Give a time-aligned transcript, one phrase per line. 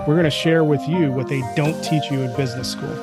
[0.00, 2.94] We're going to share with you what they don't teach you in business school.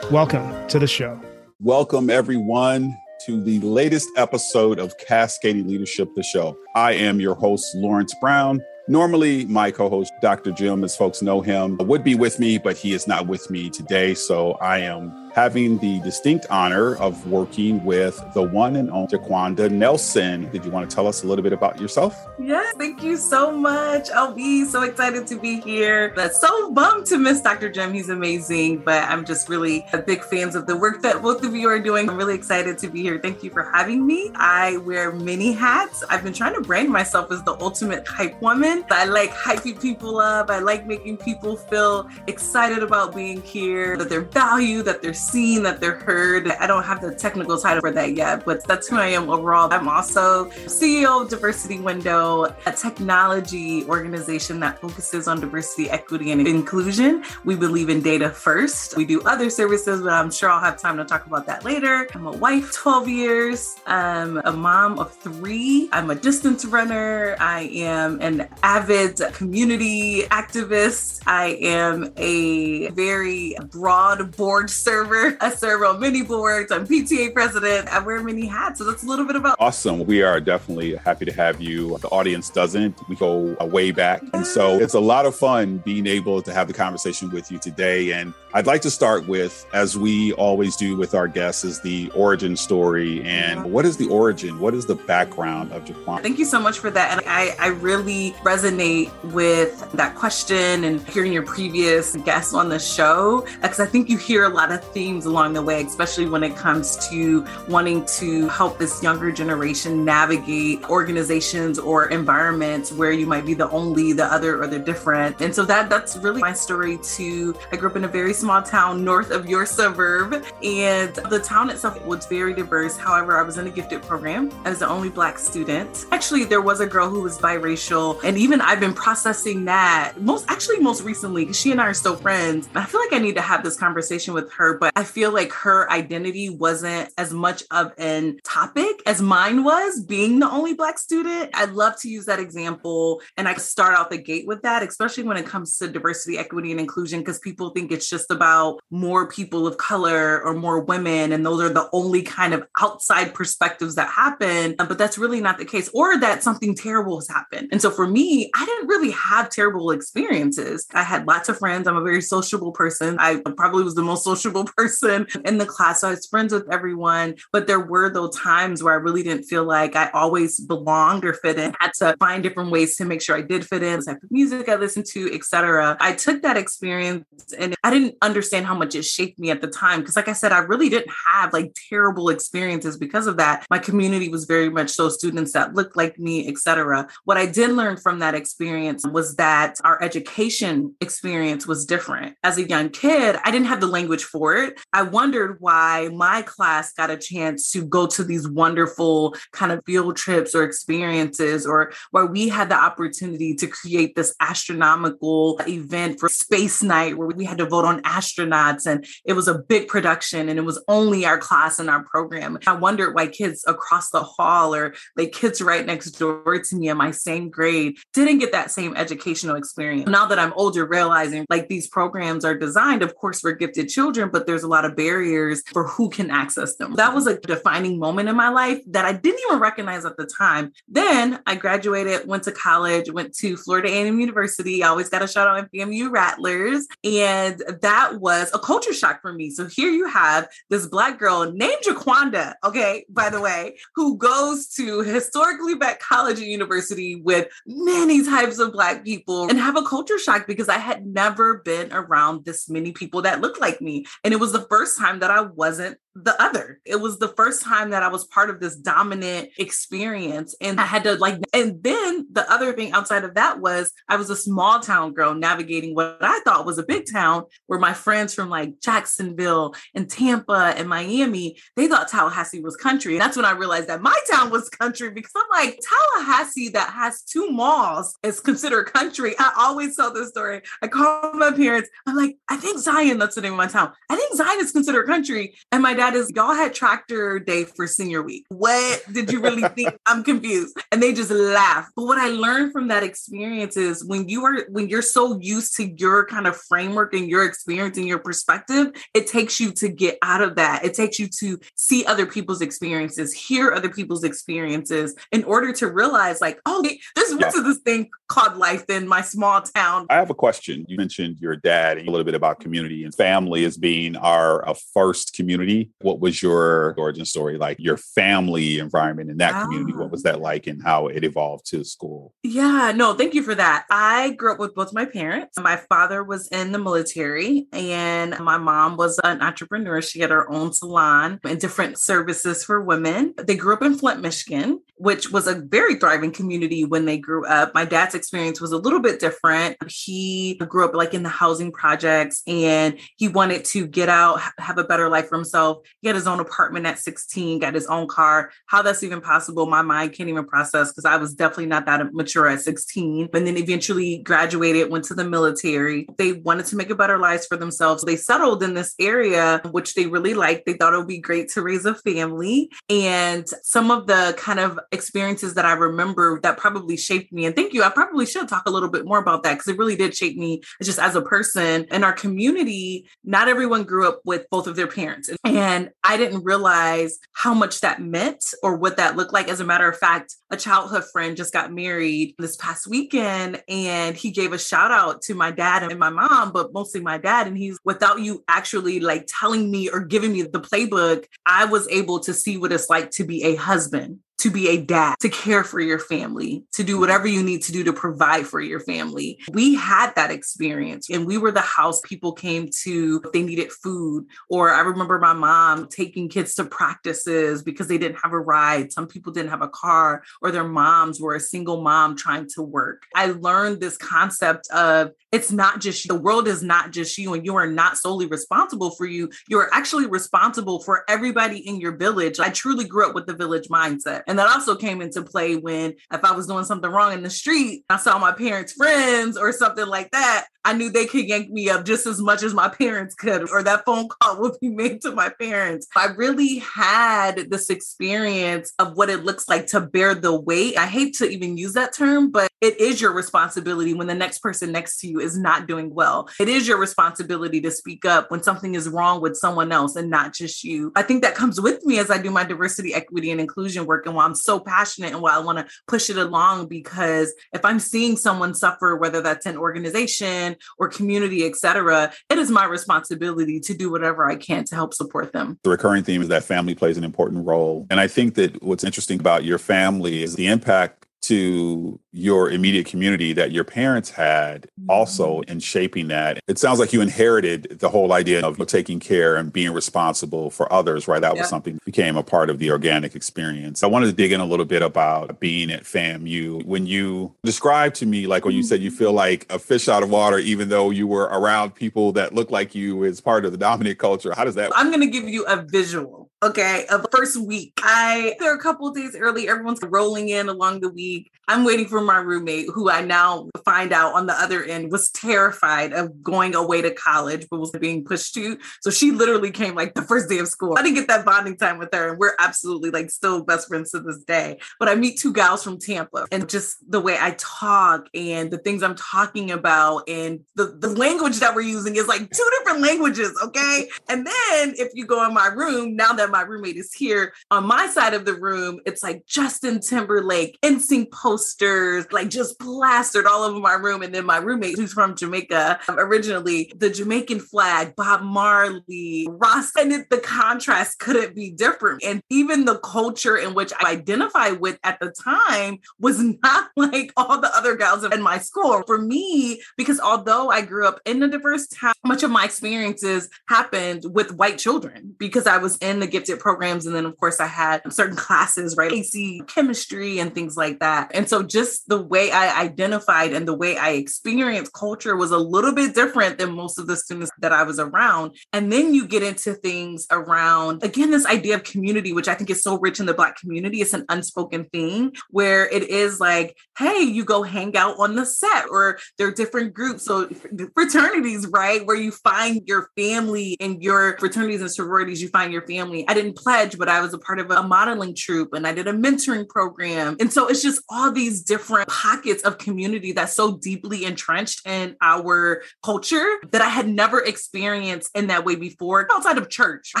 [0.10, 1.18] Welcome to the show.
[1.60, 6.58] Welcome, everyone, to the latest episode of Cascading Leadership, the show.
[6.74, 8.60] I am your host, Lawrence Brown.
[8.86, 10.50] Normally, my co host, Dr.
[10.50, 13.70] Jim, as folks know him, would be with me, but he is not with me
[13.70, 14.12] today.
[14.12, 19.70] So I am having the distinct honor of working with the one and only Jiquanda
[19.70, 20.50] Nelson.
[20.50, 22.26] Did you want to tell us a little bit about yourself?
[22.38, 24.10] Yes, thank you so much.
[24.10, 26.12] I'll be so excited to be here.
[26.14, 27.70] But so bummed to miss Dr.
[27.70, 27.92] Jim.
[27.92, 31.54] He's amazing, but I'm just really a big fans of the work that both of
[31.54, 32.08] you are doing.
[32.08, 33.18] I'm really excited to be here.
[33.18, 34.30] Thank you for having me.
[34.34, 36.04] I wear many hats.
[36.08, 38.84] I've been trying to brand myself as the ultimate hype woman.
[38.90, 40.50] I like hyping people up.
[40.50, 45.62] I like making people feel excited about being here, that they're valued, that they're seen,
[45.62, 46.48] that they're heard.
[46.48, 49.72] I don't have the technical title for that yet, but that's who I am overall.
[49.72, 56.46] I'm also CEO of Diversity Window, a technology organization that focuses on diversity, equity, and
[56.46, 57.24] inclusion.
[57.44, 58.96] We believe in data first.
[58.96, 62.08] We do other services, but I'm sure I'll have time to talk about that later.
[62.14, 63.76] I'm a wife, 12 years.
[63.86, 65.88] I'm a mom of three.
[65.92, 67.36] I'm a distance runner.
[67.38, 71.22] I am an avid community activist.
[71.26, 76.72] I am a very broad board server I serve on many boards.
[76.72, 77.88] I'm PTA president.
[77.88, 78.78] I wear many hats.
[78.78, 79.56] So that's a little bit about.
[79.58, 80.04] Awesome.
[80.06, 81.98] We are definitely happy to have you.
[81.98, 83.08] The audience doesn't.
[83.08, 84.22] We go way back.
[84.32, 87.58] And so it's a lot of fun being able to have the conversation with you
[87.58, 88.12] today.
[88.12, 92.10] And I'd like to start with, as we always do with our guests, is the
[92.10, 93.22] origin story.
[93.22, 94.60] And what is the origin?
[94.60, 96.22] What is the background of Jaquan?
[96.22, 97.12] Thank you so much for that.
[97.12, 102.78] And I, I really resonate with that question and hearing your previous guests on the
[102.78, 106.26] show, because I think you hear a lot of things themes along the way, especially
[106.26, 113.10] when it comes to wanting to help this younger generation navigate organizations or environments where
[113.10, 115.40] you might be the only, the other, or the different.
[115.40, 117.52] And so that that's really my story too.
[117.72, 121.68] I grew up in a very small town north of your suburb, and the town
[121.70, 122.96] itself was very diverse.
[122.96, 126.06] However, I was in a gifted program as the only black student.
[126.12, 130.44] Actually, there was a girl who was biracial, and even I've been processing that most
[130.48, 132.68] actually most recently because she and I are still friends.
[132.76, 135.52] I feel like I need to have this conversation with her, but I feel like
[135.52, 140.98] her identity wasn't as much of an topic as mine was, being the only Black
[140.98, 141.50] student.
[141.54, 143.22] I love to use that example.
[143.36, 146.70] And I start out the gate with that, especially when it comes to diversity, equity,
[146.70, 151.32] and inclusion, because people think it's just about more people of color or more women.
[151.32, 154.74] And those are the only kind of outside perspectives that happen.
[154.78, 157.68] Uh, but that's really not the case, or that something terrible has happened.
[157.72, 160.86] And so for me, I didn't really have terrible experiences.
[160.92, 161.88] I had lots of friends.
[161.88, 163.16] I'm a very sociable person.
[163.18, 166.00] I probably was the most sociable person person in the class.
[166.00, 169.44] So I was friends with everyone, but there were those times where I really didn't
[169.44, 171.72] feel like I always belonged or fit in.
[171.80, 174.22] I had to find different ways to make sure I did fit in, the type
[174.22, 175.96] of music I listened to, etc.
[176.00, 177.24] I took that experience
[177.56, 180.00] and I didn't understand how much it shaped me at the time.
[180.00, 183.66] Because like I said, I really didn't have like terrible experiences because of that.
[183.70, 187.08] My community was very much so students that looked like me, etc.
[187.24, 192.36] What I did learn from that experience was that our education experience was different.
[192.42, 194.71] As a young kid, I didn't have the language for it.
[194.92, 199.84] I wondered why my class got a chance to go to these wonderful kind of
[199.84, 206.20] field trips or experiences, or where we had the opportunity to create this astronomical event
[206.20, 208.86] for space night where we had to vote on astronauts.
[208.86, 212.58] And it was a big production and it was only our class and our program.
[212.66, 216.88] I wondered why kids across the hall or like kids right next door to me
[216.88, 220.08] in my same grade didn't get that same educational experience.
[220.08, 224.30] Now that I'm older, realizing like these programs are designed, of course, for gifted children,
[224.32, 226.94] but there's a lot of barriers for who can access them.
[226.94, 230.26] That was a defining moment in my life that I didn't even recognize at the
[230.26, 230.72] time.
[230.88, 234.82] Then I graduated, went to college, went to Florida A&M University.
[234.82, 236.86] I always got a shout out FAMU Rattlers.
[237.04, 239.50] And that was a culture shock for me.
[239.50, 244.68] So here you have this Black girl named Jiquanda, okay, by the way, who goes
[244.68, 249.82] to historically black college and university with many types of Black people and have a
[249.82, 254.06] culture shock because I had never been around this many people that looked like me.
[254.24, 256.80] And it was was the first time that I wasn't the other.
[256.84, 260.54] It was the first time that I was part of this dominant experience.
[260.60, 264.16] And I had to like, and then the other thing outside of that was I
[264.16, 267.94] was a small town girl navigating what I thought was a big town where my
[267.94, 273.14] friends from like Jacksonville and Tampa and Miami, they thought Tallahassee was country.
[273.14, 276.90] And that's when I realized that my town was country because I'm like, Tallahassee that
[276.90, 279.34] has two malls is considered country.
[279.38, 280.60] I always tell this story.
[280.82, 283.92] I call my parents, I'm like, I think Zion, that's the name of my town.
[284.10, 285.54] I think Zion is considered country.
[285.70, 288.44] And my dad is, y'all had tractor day for senior week.
[288.48, 289.94] What did you really think?
[290.06, 290.76] I'm confused.
[290.90, 291.88] And they just laugh.
[291.96, 295.76] But what I learned from that experience is when you are, when you're so used
[295.76, 299.88] to your kind of framework and your experience and your perspective, it takes you to
[299.88, 300.84] get out of that.
[300.84, 305.90] It takes you to see other people's experiences, hear other people's experiences in order to
[305.90, 307.62] realize, like, oh, there's yeah.
[307.62, 310.06] this thing called life than my small town.
[310.10, 310.84] I have a question.
[310.88, 314.68] You mentioned your dad and a little bit about community and family as being our
[314.68, 319.92] uh, first community what was your origin story like your family environment in that community?
[319.92, 320.32] What was ah.
[320.32, 322.34] that like and how it evolved to school?
[322.42, 323.86] Yeah no thank you for that.
[323.90, 325.58] I grew up with both my parents.
[325.58, 330.02] My father was in the military and my mom was an entrepreneur.
[330.02, 333.34] She had her own salon and different services for women.
[333.36, 337.44] They grew up in flint michigan which was a very thriving community when they grew
[337.46, 337.74] up.
[337.74, 339.76] My dad's experience was a little bit different.
[339.88, 344.78] He grew up like in the housing projects and he wanted to get out, have
[344.78, 345.81] a better life for himself.
[346.00, 348.50] He had his own apartment at 16, got his own car.
[348.66, 352.12] How that's even possible, my mind can't even process because I was definitely not that
[352.12, 353.28] mature at 16.
[353.32, 356.06] And then eventually graduated, went to the military.
[356.18, 358.04] They wanted to make a better life for themselves.
[358.04, 360.66] They settled in this area, which they really liked.
[360.66, 362.70] They thought it would be great to raise a family.
[362.88, 367.46] And some of the kind of experiences that I remember that probably shaped me.
[367.46, 367.82] And thank you.
[367.82, 370.36] I probably should talk a little bit more about that because it really did shape
[370.36, 371.86] me just as a person.
[371.90, 375.30] In our community, not everyone grew up with both of their parents.
[375.44, 375.71] And
[376.04, 379.48] I didn't realize how much that meant or what that looked like.
[379.48, 384.16] As a matter of fact, a childhood friend just got married this past weekend and
[384.16, 387.46] he gave a shout out to my dad and my mom, but mostly my dad.
[387.46, 391.88] And he's without you actually like telling me or giving me the playbook, I was
[391.88, 395.28] able to see what it's like to be a husband to be a dad, to
[395.28, 398.80] care for your family, to do whatever you need to do to provide for your
[398.80, 399.38] family.
[399.52, 403.70] We had that experience and we were the house people came to if they needed
[403.70, 404.26] food.
[404.50, 408.92] Or I remember my mom taking kids to practices because they didn't have a ride.
[408.92, 412.62] Some people didn't have a car or their moms were a single mom trying to
[412.62, 413.04] work.
[413.14, 417.46] I learned this concept of it's not just the world is not just you and
[417.46, 419.30] you are not solely responsible for you.
[419.48, 422.40] You are actually responsible for everybody in your village.
[422.40, 424.24] I truly grew up with the village mindset.
[424.32, 427.28] And that also came into play when if I was doing something wrong in the
[427.28, 430.46] street, I saw my parents' friends or something like that.
[430.64, 433.62] I knew they could yank me up just as much as my parents could, or
[433.62, 435.86] that phone call would be made to my parents.
[435.96, 440.78] I really had this experience of what it looks like to bear the weight.
[440.78, 444.38] I hate to even use that term, but it is your responsibility when the next
[444.38, 446.28] person next to you is not doing well.
[446.38, 450.08] It is your responsibility to speak up when something is wrong with someone else and
[450.08, 450.92] not just you.
[450.94, 454.06] I think that comes with me as I do my diversity, equity, and inclusion work
[454.06, 457.64] and why I'm so passionate and why I want to push it along because if
[457.64, 463.60] I'm seeing someone suffer, whether that's an organization or community, etc., it is my responsibility
[463.60, 465.58] to do whatever I can to help support them.
[465.62, 467.86] The recurring theme is that family plays an important role.
[467.90, 472.86] And I think that what's interesting about your family is the impact to your immediate
[472.86, 475.52] community that your parents had also mm-hmm.
[475.52, 476.40] in shaping that.
[476.46, 480.70] It sounds like you inherited the whole idea of taking care and being responsible for
[480.72, 481.20] others, right?
[481.20, 481.42] That yeah.
[481.42, 483.82] was something that became a part of the organic experience.
[483.82, 486.64] I wanted to dig in a little bit about being at FAMU.
[486.64, 490.02] When you described to me, like when you said you feel like a fish out
[490.02, 493.52] of water, even though you were around people that look like you as part of
[493.52, 494.70] the dominant culture, how does that?
[494.74, 497.72] I'm going to give you a visual okay, of the first week.
[497.78, 501.30] I there are a couple days early, everyone's rolling in along the week.
[501.48, 505.10] I'm waiting for my roommate, who I now find out on the other end was
[505.10, 508.58] terrified of going away to college, but was being pushed to.
[508.80, 510.76] So she literally came like the first day of school.
[510.78, 513.90] I didn't get that bonding time with her, and we're absolutely like still best friends
[513.90, 514.58] to this day.
[514.78, 518.58] But I meet two gals from Tampa, and just the way I talk and the
[518.58, 522.82] things I'm talking about, and the, the language that we're using is like two different
[522.82, 523.88] languages, okay?
[524.08, 527.32] And then if you go in my room, now that my roommate is here.
[527.50, 533.26] On my side of the room, it's like Justin Timberlake, NSYNC posters, like just plastered
[533.26, 534.02] all over my room.
[534.02, 539.72] And then my roommate, who's from Jamaica um, originally, the Jamaican flag, Bob Marley, Ross,
[539.76, 542.02] and it, the contrast couldn't be different.
[542.02, 547.12] And even the culture in which I identify with at the time was not like
[547.16, 548.82] all the other gals in my school.
[548.86, 553.28] For me, because although I grew up in a diverse town, much of my experiences
[553.48, 556.86] happened with white children because I was in the gifted programs.
[556.86, 558.92] And then, of course, I had certain classes, right?
[558.92, 561.10] AC chemistry and things like that.
[561.14, 565.38] And so just the way I identified and the way I experienced culture was a
[565.38, 568.36] little bit different than most of the students that I was around.
[568.52, 572.50] And then you get into things around, again, this idea of community, which I think
[572.50, 573.80] is so rich in the Black community.
[573.80, 578.24] It's an unspoken thing where it is like, hey, you go hang out on the
[578.24, 580.04] set, or there are different groups.
[580.04, 580.28] So
[580.74, 581.84] fraternities, right?
[581.84, 586.06] Where you find your family and your fraternities and sororities, you find your family.
[586.12, 588.86] I didn't pledge, but I was a part of a modeling troupe and I did
[588.86, 590.18] a mentoring program.
[590.20, 594.94] And so it's just all these different pockets of community that's so deeply entrenched in
[595.00, 599.92] our culture that I had never experienced in that way before outside of church.
[599.96, 600.00] I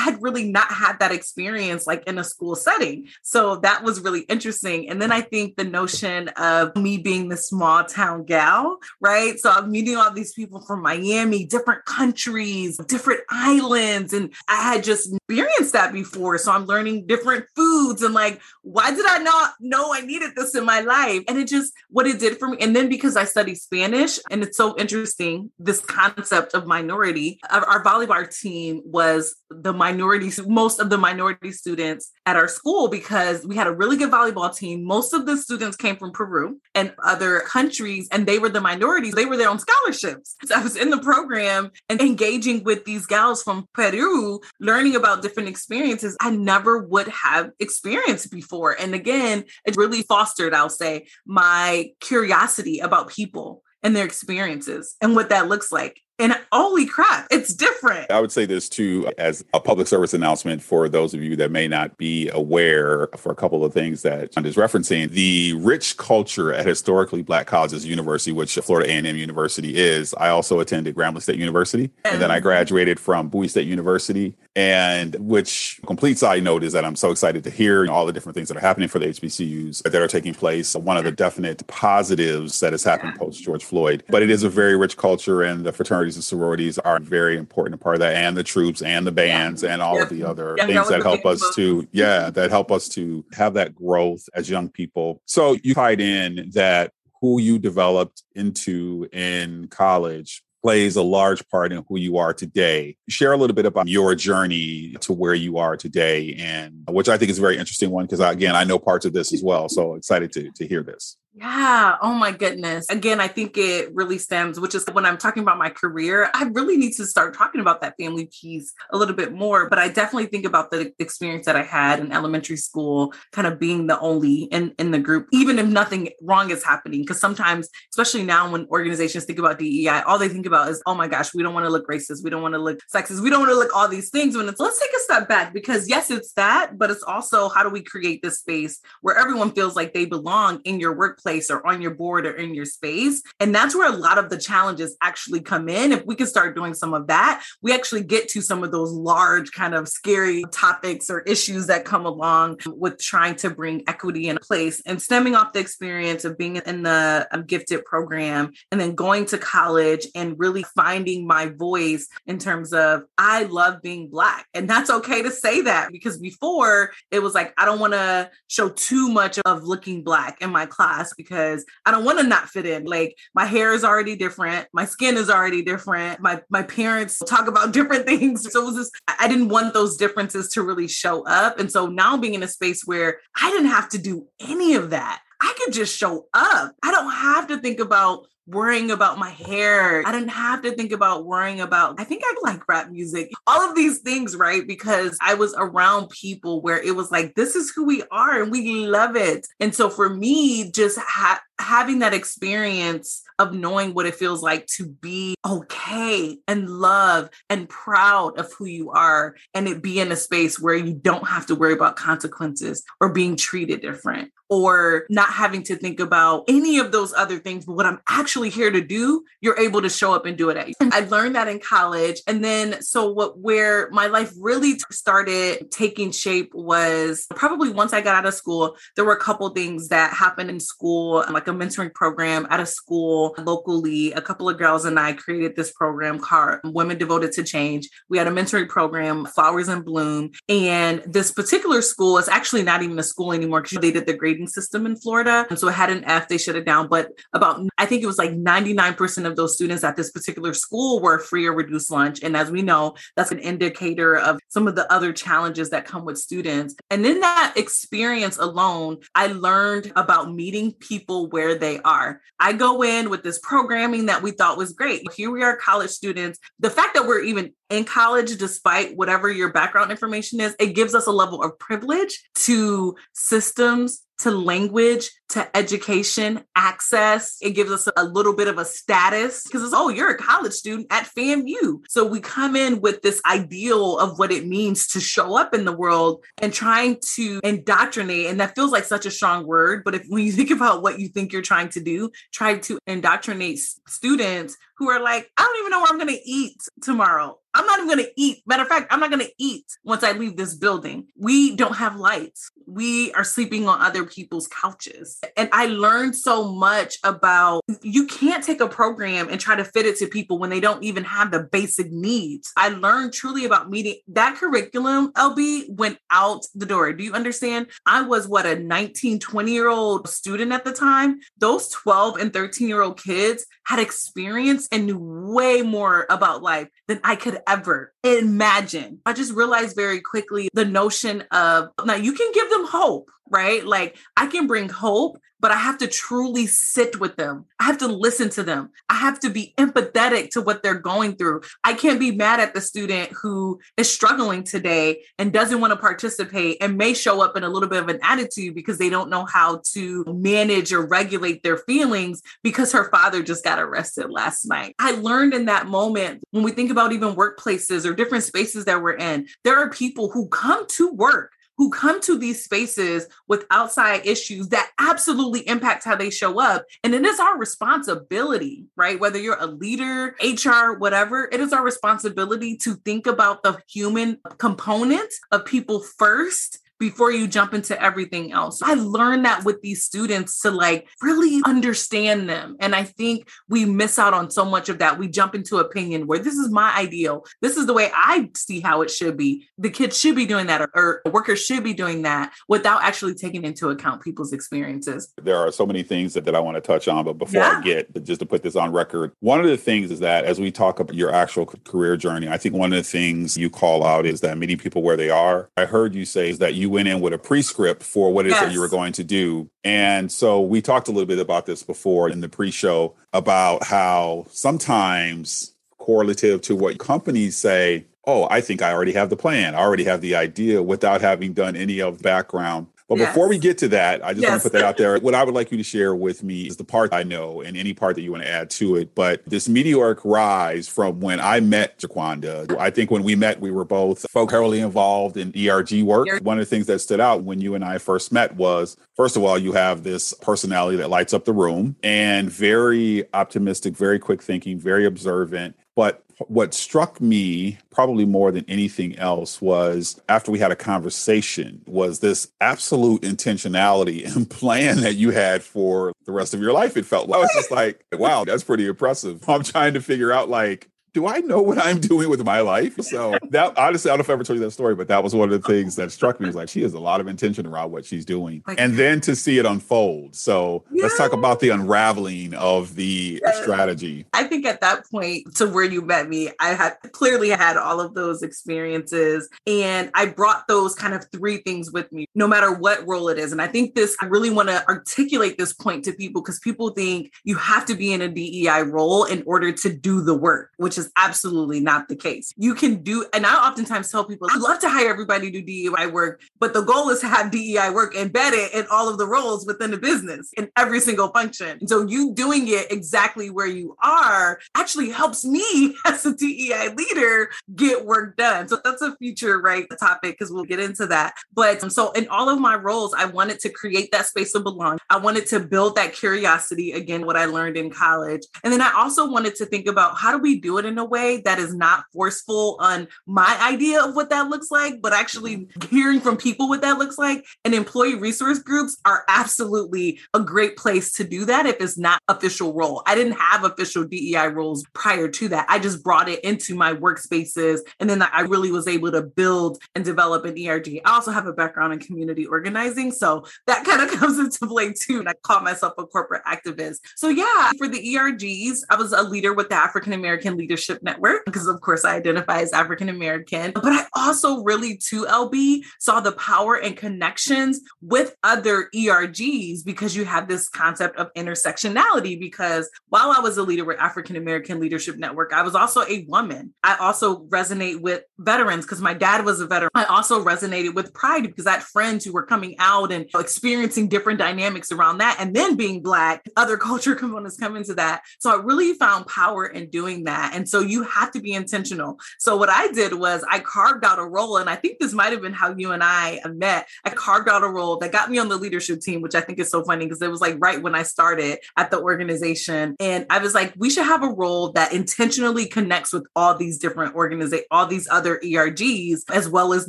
[0.00, 3.06] had really not had that experience like in a school setting.
[3.22, 4.90] So that was really interesting.
[4.90, 9.40] And then I think the notion of me being the small town gal, right?
[9.40, 14.12] So I'm meeting all these people from Miami, different countries, different islands.
[14.12, 16.01] And I had just experienced that before.
[16.38, 20.54] So I'm learning different foods and like, why did I not know I needed this
[20.54, 21.22] in my life?
[21.28, 22.58] And it just, what it did for me.
[22.60, 27.64] And then because I study Spanish, and it's so interesting, this concept of minority, our,
[27.64, 33.46] our volleyball team was the minorities, most of the minority students at our school because
[33.46, 34.84] we had a really good volleyball team.
[34.84, 39.14] Most of the students came from Peru and other countries, and they were the minorities.
[39.14, 40.36] They were there on scholarships.
[40.52, 45.22] So I was in the program and engaging with these gals from Peru, learning about
[45.22, 48.78] different experiences I never would have experienced before.
[48.78, 55.16] And again, it really fostered, I'll say, my curiosity about people and their experiences and
[55.16, 56.00] what that looks like.
[56.18, 58.10] And holy crap, it's different.
[58.10, 61.50] I would say this too, as a public service announcement for those of you that
[61.50, 65.10] may not be aware for a couple of things that John is referencing.
[65.10, 70.14] The rich culture at historically Black colleges and university, which Florida A&M University is.
[70.14, 72.42] I also attended Grambling State University, and then I mm-hmm.
[72.44, 74.36] graduated from Bowie State University.
[74.54, 78.34] And which complete side note is that I'm so excited to hear all the different
[78.34, 80.76] things that are happening for the HBCUs that are taking place.
[80.76, 84.50] One of the definite positives that has happened post George Floyd, but it is a
[84.50, 85.72] very rich culture, and the
[86.02, 89.62] fraternities and sororities are very important part of that, and the troupes and the bands
[89.62, 90.10] and all yep.
[90.10, 93.54] of the other yeah, things that help us to, yeah, that help us to have
[93.54, 95.20] that growth as young people.
[95.26, 101.72] So you tied in that who you developed into in college plays a large part
[101.72, 102.96] in who you are today.
[103.08, 107.16] Share a little bit about your journey to where you are today, and which I
[107.16, 109.68] think is a very interesting one because again, I know parts of this as well.
[109.68, 111.16] So excited to to hear this.
[111.34, 111.96] Yeah.
[112.02, 112.86] Oh my goodness.
[112.90, 116.44] Again, I think it really stems, which is when I'm talking about my career, I
[116.52, 119.66] really need to start talking about that family piece a little bit more.
[119.70, 123.58] But I definitely think about the experience that I had in elementary school, kind of
[123.58, 127.00] being the only in, in the group, even if nothing wrong is happening.
[127.00, 130.94] Because sometimes, especially now when organizations think about DEI, all they think about is, oh
[130.94, 132.22] my gosh, we don't want to look racist.
[132.22, 133.22] We don't want to look sexist.
[133.22, 134.36] We don't want to look all these things.
[134.36, 137.62] When it's let's take a step back because yes, it's that, but it's also how
[137.62, 141.50] do we create this space where everyone feels like they belong in your work place
[141.50, 143.22] or on your board or in your space.
[143.40, 145.92] And that's where a lot of the challenges actually come in.
[145.92, 148.92] If we can start doing some of that, we actually get to some of those
[148.92, 154.28] large, kind of scary topics or issues that come along with trying to bring equity
[154.28, 158.80] in place and stemming off the experience of being in the um, gifted program and
[158.80, 164.08] then going to college and really finding my voice in terms of I love being
[164.08, 164.46] Black.
[164.54, 168.30] And that's okay to say that because before it was like, I don't want to
[168.48, 172.48] show too much of looking Black in my class because I don't want to not
[172.48, 172.84] fit in.
[172.84, 176.20] Like my hair is already different, my skin is already different.
[176.20, 178.50] My my parents talk about different things.
[178.50, 181.58] So it was just I didn't want those differences to really show up.
[181.58, 184.90] And so now being in a space where I didn't have to do any of
[184.90, 185.20] that.
[185.40, 186.72] I could just show up.
[186.84, 190.02] I don't have to think about worrying about my hair.
[190.06, 193.68] I didn't have to think about worrying about, I think I like rap music, all
[193.68, 194.66] of these things, right?
[194.66, 198.50] Because I was around people where it was like, this is who we are and
[198.50, 199.46] we love it.
[199.60, 204.66] And so for me, just ha- having that experience of knowing what it feels like
[204.66, 210.12] to be okay and love and proud of who you are and it be in
[210.12, 215.06] a space where you don't have to worry about consequences or being treated different or
[215.08, 217.64] not having to think about any of those other things.
[217.64, 220.58] But what I'm actually here to do you're able to show up and do it
[220.58, 222.20] at I learned that in college.
[222.26, 228.02] And then so what where my life really started taking shape was probably once I
[228.02, 231.54] got out of school there were a couple things that happened in school like a
[231.64, 234.12] mentoring program at a school locally.
[234.12, 237.88] A couple of girls and I created this program called Women Devoted to Change.
[238.08, 240.30] We had a mentoring program, Flowers in Bloom.
[240.48, 244.14] And this particular school is actually not even a school anymore because they did the
[244.14, 245.46] grading system in Florida.
[245.50, 246.88] And so it had an F, they shut it down.
[246.88, 251.00] But about, I think it was like 99% of those students at this particular school
[251.00, 252.22] were free or reduced lunch.
[252.22, 256.04] And as we know, that's an indicator of some of the other challenges that come
[256.04, 256.74] with students.
[256.90, 262.20] And in that experience alone, I learned about meeting people where they are.
[262.38, 265.10] I go in with this programming that we thought was great.
[265.12, 266.38] Here we are, college students.
[266.60, 270.94] The fact that we're even in college, despite whatever your background information is, it gives
[270.94, 277.38] us a level of privilege to systems to language, to education, access.
[277.40, 280.52] It gives us a little bit of a status because it's, oh, you're a college
[280.52, 281.80] student at FAMU.
[281.88, 285.64] So we come in with this ideal of what it means to show up in
[285.64, 288.26] the world and trying to indoctrinate.
[288.26, 289.84] And that feels like such a strong word.
[289.84, 292.78] But if when you think about what you think you're trying to do, try to
[292.86, 293.58] indoctrinate
[293.88, 297.38] students who are like, I don't even know where I'm going to eat tomorrow.
[297.54, 298.42] I'm not even going to eat.
[298.46, 301.08] Matter of fact, I'm not going to eat once I leave this building.
[301.16, 302.50] We don't have lights.
[302.66, 305.20] We are sleeping on other people's couches.
[305.36, 309.86] And I learned so much about you can't take a program and try to fit
[309.86, 312.52] it to people when they don't even have the basic needs.
[312.56, 316.92] I learned truly about meeting that curriculum, LB, went out the door.
[316.92, 317.68] Do you understand?
[317.86, 321.20] I was what a 19, 20 year old student at the time.
[321.38, 326.68] Those 12 and 13 year old kids had experience and knew way more about life
[326.88, 329.00] than I could ever imagine.
[329.06, 333.64] I just realized very quickly the notion of now you can give them hope, right?
[333.64, 337.44] Like I can bring hope, but I have to truly sit with them.
[337.60, 338.70] I have to listen to them.
[338.88, 341.42] I have to be empathetic to what they're going through.
[341.64, 345.76] I can't be mad at the student who is struggling today and doesn't want to
[345.76, 349.10] participate and may show up in a little bit of an attitude because they don't
[349.10, 354.46] know how to manage or regulate their feelings because her father just got arrested last
[354.46, 354.76] night.
[354.78, 358.80] I learned in that moment when we think about even workplaces or different spaces that
[358.80, 363.44] we're in, there are people who come to work who come to these spaces with
[363.50, 366.64] outside issues that absolutely impact how they show up.
[366.82, 368.98] And it is our responsibility, right?
[368.98, 374.18] Whether you're a leader, HR, whatever, it is our responsibility to think about the human
[374.38, 378.60] component of people first before you jump into everything else.
[378.60, 382.56] I learned that with these students to like really understand them.
[382.58, 384.98] And I think we miss out on so much of that.
[384.98, 387.24] We jump into opinion where this is my ideal.
[387.40, 389.46] This is the way I see how it should be.
[389.58, 393.14] The kids should be doing that or, or workers should be doing that without actually
[393.14, 395.12] taking into account people's experiences.
[395.22, 397.58] There are so many things that, that I want to touch on, but before yeah.
[397.58, 400.40] I get just to put this on record, one of the things is that as
[400.40, 403.84] we talk about your actual career journey, I think one of the things you call
[403.84, 405.48] out is that meeting people where they are.
[405.56, 408.30] I heard you say is that you went in with a prescript for what it
[408.30, 408.44] is yes.
[408.44, 409.48] that you were going to do.
[409.62, 413.62] And so we talked a little bit about this before in the pre show about
[413.62, 419.54] how sometimes correlative to what companies say, oh, I think I already have the plan,
[419.54, 423.14] I already have the idea without having done any of the background but yes.
[423.14, 424.30] before we get to that, I just yes.
[424.30, 424.98] want to put that out there.
[424.98, 427.56] What I would like you to share with me is the part I know and
[427.56, 428.94] any part that you want to add to it.
[428.94, 433.50] But this meteoric rise from when I met Jiquanda, I think when we met, we
[433.50, 436.08] were both folk heavily involved in ERG work.
[436.22, 439.16] One of the things that stood out when you and I first met was, first
[439.16, 443.98] of all, you have this personality that lights up the room and very optimistic, very
[443.98, 445.56] quick thinking, very observant.
[445.74, 451.62] But what struck me probably more than anything else was after we had a conversation
[451.66, 456.76] was this absolute intentionality and plan that you had for the rest of your life
[456.76, 457.18] it felt like.
[457.18, 459.22] I was just like wow that's pretty impressive.
[459.28, 462.80] I'm trying to figure out like do I know what I'm doing with my life?
[462.82, 465.02] So that honestly, I don't know if I ever told you that story, but that
[465.02, 466.26] was one of the things that struck me.
[466.26, 469.16] Was like she has a lot of intention around what she's doing, and then to
[469.16, 470.14] see it unfold.
[470.14, 470.82] So yeah.
[470.82, 474.06] let's talk about the unraveling of the strategy.
[474.12, 477.80] I think at that point, to where you met me, I had clearly had all
[477.80, 482.52] of those experiences, and I brought those kind of three things with me, no matter
[482.52, 483.32] what role it is.
[483.32, 486.70] And I think this, I really want to articulate this point to people because people
[486.70, 490.50] think you have to be in a DEI role in order to do the work,
[490.56, 492.32] which is is absolutely not the case.
[492.36, 495.70] You can do, and I oftentimes tell people, I'd love to hire everybody to do
[495.70, 499.06] DEI work, but the goal is to have DEI work embedded in all of the
[499.06, 501.66] roles within the business in every single function.
[501.66, 507.30] So you doing it exactly where you are actually helps me as a DEI leader
[507.54, 508.48] get work done.
[508.48, 511.14] So that's a future right topic because we'll get into that.
[511.32, 514.42] But um, so in all of my roles, I wanted to create that space of
[514.42, 514.80] belonging.
[514.90, 518.22] I wanted to build that curiosity again, what I learned in college.
[518.44, 520.84] And then I also wanted to think about how do we do it in a
[520.84, 525.48] way that is not forceful on my idea of what that looks like, but actually
[525.70, 527.24] hearing from people what that looks like.
[527.44, 532.00] And employee resource groups are absolutely a great place to do that if it's not
[532.08, 532.82] official role.
[532.86, 535.46] I didn't have official DEI roles prior to that.
[535.48, 537.60] I just brought it into my workspaces.
[537.80, 540.80] And then I really was able to build and develop an ERG.
[540.84, 542.92] I also have a background in community organizing.
[542.92, 545.00] So that kind of comes into play too.
[545.00, 546.78] And I call myself a corporate activist.
[546.96, 551.24] So yeah, for the ERGs, I was a leader with the African American Leadership Network
[551.24, 553.52] because of course I identify as African American.
[553.52, 559.96] But I also really too, LB, saw the power and connections with other ERGs because
[559.96, 562.18] you have this concept of intersectionality.
[562.18, 566.04] Because while I was a leader with African American Leadership Network, I was also a
[566.08, 566.54] woman.
[566.62, 569.70] I also resonate with veterans because my dad was a veteran.
[569.74, 573.88] I also resonated with pride because I had friends who were coming out and experiencing
[573.88, 575.16] different dynamics around that.
[575.18, 578.02] And then being Black, other culture components come into that.
[578.18, 580.34] So I really found power in doing that.
[580.34, 581.98] And so you have to be intentional.
[582.18, 585.10] So what I did was I carved out a role, and I think this might
[585.12, 586.68] have been how you and I met.
[586.84, 589.38] I carved out a role that got me on the leadership team, which I think
[589.38, 592.76] is so funny because it was like right when I started at the organization.
[592.78, 596.58] And I was like, we should have a role that intentionally connects with all these
[596.58, 599.68] different organizations, all these other ERGs, as well as